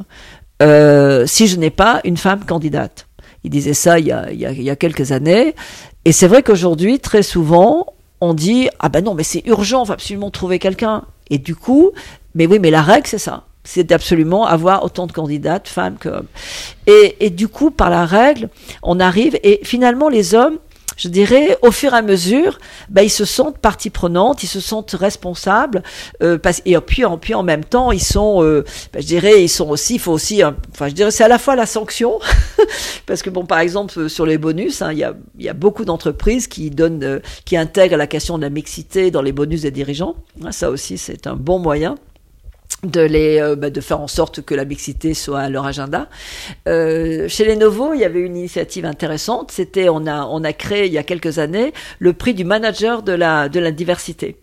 [0.62, 3.08] euh, si je n'ai pas une femme candidate.
[3.42, 5.54] Il disait ça il y a, il y a, il y a quelques années
[6.04, 7.86] et c'est vrai qu'aujourd'hui très souvent
[8.20, 11.04] on dit ah ben non mais c'est urgent, on va absolument trouver quelqu'un.
[11.30, 11.92] Et du coup,
[12.34, 16.08] mais oui, mais la règle c'est ça, c'est d'absolument avoir autant de candidates, femmes que
[16.08, 16.26] hommes.
[16.86, 18.48] Et, et du coup, par la règle,
[18.82, 20.58] on arrive et finalement les hommes
[20.96, 24.60] je dirais, au fur et à mesure, bah, ils se sentent partie prenante, ils se
[24.60, 25.82] sentent responsables,
[26.22, 29.42] euh, parce, et puis en, puis en même temps, ils sont, euh, bah, je dirais,
[29.42, 32.18] ils sont aussi, il faut aussi, enfin, je dirais, c'est à la fois la sanction,
[33.06, 35.84] parce que bon, par exemple, sur les bonus, hein, il y, a, y a beaucoup
[35.84, 39.70] d'entreprises qui donnent, euh, qui intègrent la question de la mixité dans les bonus des
[39.70, 40.16] dirigeants.
[40.50, 41.96] ça aussi, c'est un bon moyen
[42.84, 46.08] de les euh, bah, de faire en sorte que la mixité soit à leur agenda.
[46.68, 49.50] Euh, chez Lenovo, il y avait une initiative intéressante.
[49.50, 53.02] C'était on a on a créé il y a quelques années le prix du manager
[53.02, 54.36] de la de la diversité.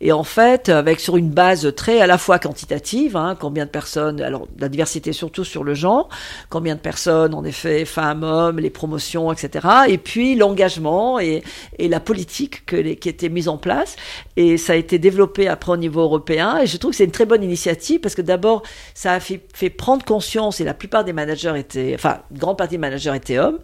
[0.00, 3.70] Et en fait, avec sur une base très à la fois quantitative, hein, combien de
[3.70, 6.08] personnes, alors la diversité surtout sur le genre,
[6.50, 9.66] combien de personnes, en effet, femmes, hommes, les promotions, etc.
[9.88, 11.42] Et puis l'engagement et,
[11.78, 13.96] la politique qui était mise en place.
[14.36, 16.58] Et ça a été développé après au niveau européen.
[16.58, 18.62] Et je trouve que c'est une très bonne initiative parce que d'abord,
[18.94, 19.40] ça a fait,
[19.70, 23.58] prendre conscience, et la plupart des managers étaient, enfin, grande partie des managers étaient hommes,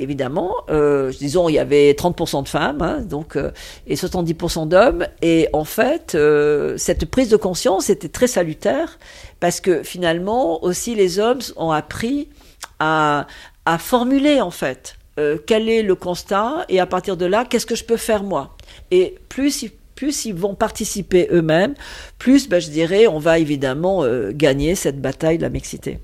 [0.00, 0.54] évidemment.
[0.70, 3.50] Euh, disons, il y avait 30% de femmes, hein, donc, euh,
[3.86, 5.06] et 70% d'hommes.
[5.22, 8.98] Et en fait, euh, cette prise de conscience était très salutaire
[9.38, 12.28] parce que finalement, aussi, les hommes ont appris
[12.78, 13.26] à,
[13.78, 14.96] formuler, en fait,
[15.46, 18.56] quel est le constat et à partir de là, qu'est-ce que je peux faire moi
[18.90, 21.74] Et plus ils vont participer eux-mêmes,
[22.18, 26.00] plus, ben, je dirais, on va évidemment gagner cette bataille de la mixité.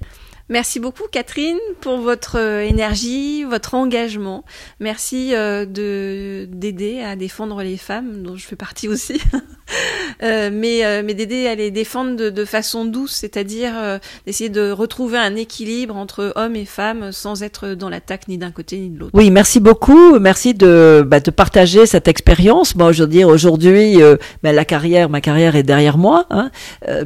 [0.48, 4.44] Merci beaucoup Catherine pour votre euh, énergie, votre engagement.
[4.78, 9.20] Merci euh, de d'aider à défendre les femmes, dont je fais partie aussi.
[10.22, 14.50] euh, mais euh, mais d'aider à les défendre de, de façon douce, c'est-à-dire euh, d'essayer
[14.50, 18.78] de retrouver un équilibre entre hommes et femmes sans être dans l'attaque ni d'un côté
[18.78, 19.12] ni de l'autre.
[19.14, 20.18] Oui, merci beaucoup.
[20.18, 22.76] Merci de bah, de partager cette expérience.
[22.76, 26.50] Moi, je veux dire aujourd'hui, euh, bah, la carrière, ma carrière est derrière moi, hein,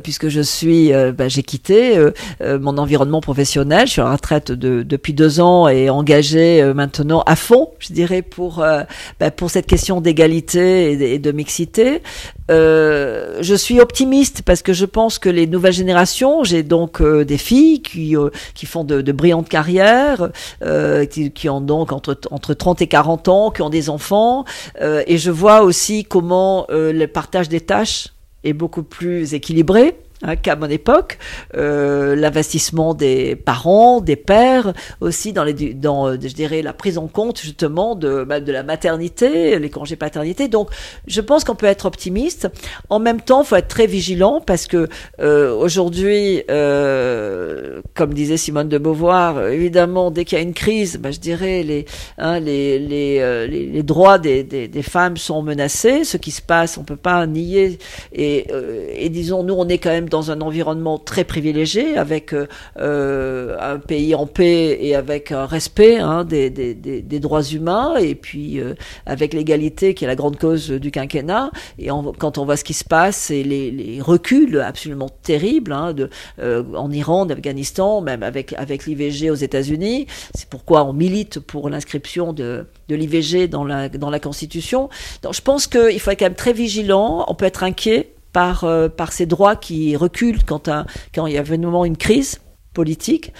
[0.02, 1.98] puisque je suis, bah, j'ai quitté
[2.40, 3.86] mon environnement professionnel.
[3.86, 7.92] Je suis en retraite de, depuis deux ans et engagée euh, maintenant à fond, je
[7.92, 8.82] dirais, pour euh,
[9.18, 12.02] bah, pour cette question d'égalité et de mixité.
[12.50, 17.24] Euh, je suis optimiste parce que je pense que les nouvelles générations, j'ai donc euh,
[17.24, 20.30] des filles qui, euh, qui font de, de, brillantes carrières,
[20.62, 24.44] euh, qui, qui, ont donc entre, entre 30 et 40 ans, qui ont des enfants,
[24.80, 28.08] et je vois aussi comment le partage des tâches
[28.44, 31.18] est beaucoup plus équilibré hein, qu'à mon époque,
[31.56, 36.98] euh, l'investissement des parents, des pères, aussi dans, les, dans euh, je dirais, la prise
[36.98, 40.48] en compte justement de, bah, de la maternité, les congés paternité.
[40.48, 40.70] Donc,
[41.06, 42.48] je pense qu'on peut être optimiste.
[42.88, 44.88] En même temps, faut être très vigilant parce que
[45.20, 50.98] euh, aujourd'hui, euh, comme disait Simone de Beauvoir, évidemment, dès qu'il y a une crise,
[50.98, 51.86] bah, je dirais, les,
[52.18, 56.04] hein, les, les, euh, les, droits des, des, des, femmes sont menacés.
[56.04, 57.78] Ce qui se passe, on peut pas nier.
[58.12, 62.34] Et, euh, et disons, nous, on est quand même dans un environnement très privilégié, avec
[62.34, 68.60] euh, un pays en paix et avec un respect hein, des, droits humains, et puis
[68.60, 68.74] euh,
[69.06, 71.50] avec l'égalité qui est la grande cause du quinquennat.
[71.78, 71.88] Et
[72.18, 75.94] quand on voit ce qui se passe et les, reculs absolument terribles hein,
[76.38, 78.54] euh, en Iran, en Afghanistan, même avec,
[78.86, 84.10] l'IVG aux États-Unis, c'est pourquoi on milite pour l'inscription de, de l'IVG dans la, dans
[84.10, 84.88] la Constitution.
[85.22, 88.64] Donc je pense qu'il faut être quand même très vigilant, on peut être inquiet par,
[88.64, 92.40] euh, par ces droits qui reculent quand, un, quand il y a vraiment une crise
[92.74, 93.32] politique.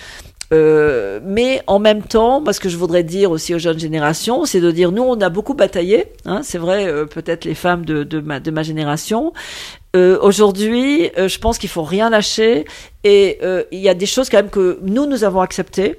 [0.53, 4.61] Euh, mais en même temps, ce que je voudrais dire aussi aux jeunes générations, c'est
[4.61, 6.07] de dire nous, on a beaucoup bataillé.
[6.25, 9.33] Hein, c'est vrai, euh, peut-être les femmes de, de, ma, de ma génération.
[9.95, 12.65] Euh, Aujourd'hui, je pense qu'il faut rien lâcher
[13.05, 13.39] et
[13.71, 15.97] il y a des choses quand même que nous, nous avons acceptées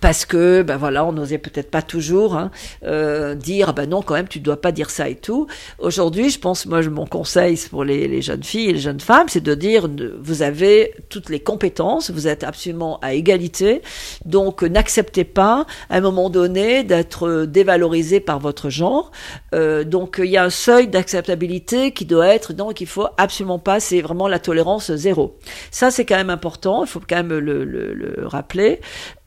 [0.00, 2.50] parce que ben voilà on n'osait peut-être pas toujours hein,
[2.82, 5.46] euh, dire ben non quand même tu dois pas dire ça et tout.
[5.78, 9.28] Aujourd'hui je pense moi mon conseil pour les, les, jeunes filles et les jeunes femmes
[9.28, 9.88] c'est de dire
[10.20, 13.82] vous avez toutes les compétences vous êtes absolument à égalité.
[14.24, 19.12] Donc n'acceptez pas à un moment donné d'être dévalorisé par votre genre.
[19.54, 23.60] Euh, donc il y a un seuil d'acceptabilité qui doit être donc il faut absolument
[23.60, 25.38] pas c'est vraiment la tolérance zéro.
[25.70, 28.80] Ça c'est quand même important il faut quand même le, le, le rappeler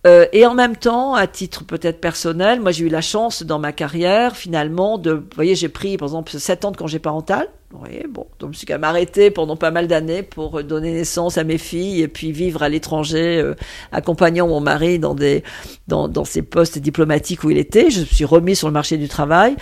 [0.07, 3.59] euh, et en même temps, à titre peut-être personnel, moi j'ai eu la chance dans
[3.59, 7.49] ma carrière finalement de, vous voyez, j'ai pris par exemple 7 ans de congé parental.
[7.71, 11.37] Oui, bon, donc je suis quand même arrêtée pendant pas mal d'années pour donner naissance
[11.37, 13.53] à mes filles et puis vivre à l'étranger, euh,
[13.91, 15.43] accompagnant mon mari dans des
[15.87, 17.91] dans, dans ses postes diplomatiques où il était.
[17.91, 19.55] Je suis remis sur le marché du travail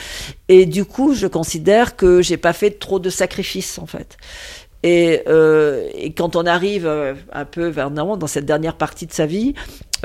[0.48, 4.16] et du coup, je considère que j'ai pas fait trop de sacrifices en fait.
[4.84, 9.12] Et, euh, et, quand on arrive euh, un peu vers dans cette dernière partie de
[9.12, 9.56] sa vie,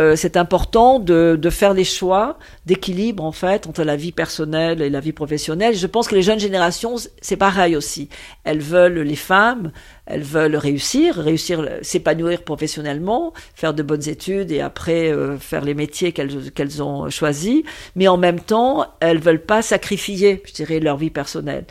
[0.01, 4.89] euh, c'est important de, faire les choix d'équilibre en fait entre la vie personnelle et
[4.89, 5.77] la vie professionnelle.
[5.77, 8.09] Je pense que les jeunes générations, c'est pareil aussi.
[8.45, 9.73] Elles veulent les femmes,
[10.07, 16.13] elles veulent réussir, réussir, s'épanouir professionnellement, faire de bonnes études et après faire les métiers
[16.13, 17.63] qu'elles qu'elles ont choisis.
[17.95, 21.67] Mais en même temps, elles veulent pas sacrifier, je dirais, leur vie personnelle.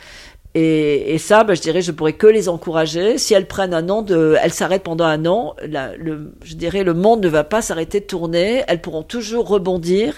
[0.54, 3.16] Et, et, ça, ben, je dirais, je pourrais que les encourager.
[3.16, 6.92] Si elles prennent un an de, elles s'arrêtent pendant un an, le, je dirais, le
[6.92, 8.62] monde ne va pas s'arrêter de tourner.
[8.68, 10.14] Elles pourront toujours rebondir.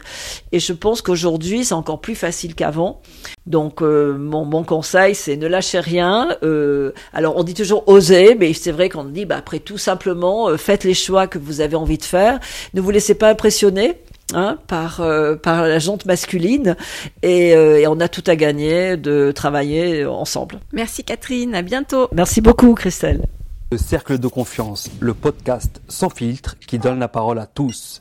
[0.50, 3.00] Et je pense qu'aujourd'hui, c'est encore plus facile qu'avant.
[3.46, 6.36] Donc, euh, mon, mon, conseil, c'est ne lâchez rien.
[6.42, 10.48] Euh, alors, on dit toujours oser, mais c'est vrai qu'on dit, bah, après tout simplement,
[10.48, 12.40] euh, faites les choix que vous avez envie de faire.
[12.72, 14.00] Ne vous laissez pas impressionner
[14.32, 15.02] Hein, par
[15.42, 16.76] par la jante masculine
[17.22, 20.60] et, et, on a tout à gagner de travailler ensemble.
[20.72, 22.08] Merci Catherine, à bientôt.
[22.10, 23.26] Merci beaucoup Christelle.
[23.70, 28.00] Le cercle de confiance, le podcast sans filtre qui donne la parole à tous.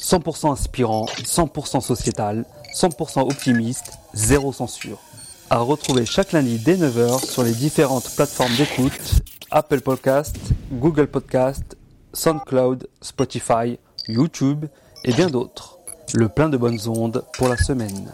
[0.00, 2.44] 100% inspirant, 100% sociétal,
[2.74, 4.98] 100% optimiste, zéro censure.
[5.50, 10.36] À retrouver chaque lundi dès 9h sur les différentes plateformes d'écoute Apple Podcast,
[10.72, 11.76] Google Podcast,
[12.12, 14.66] SoundCloud, Spotify, YouTube
[15.04, 15.78] et bien d'autres.
[16.14, 18.10] Le plein de bonnes ondes pour la semaine.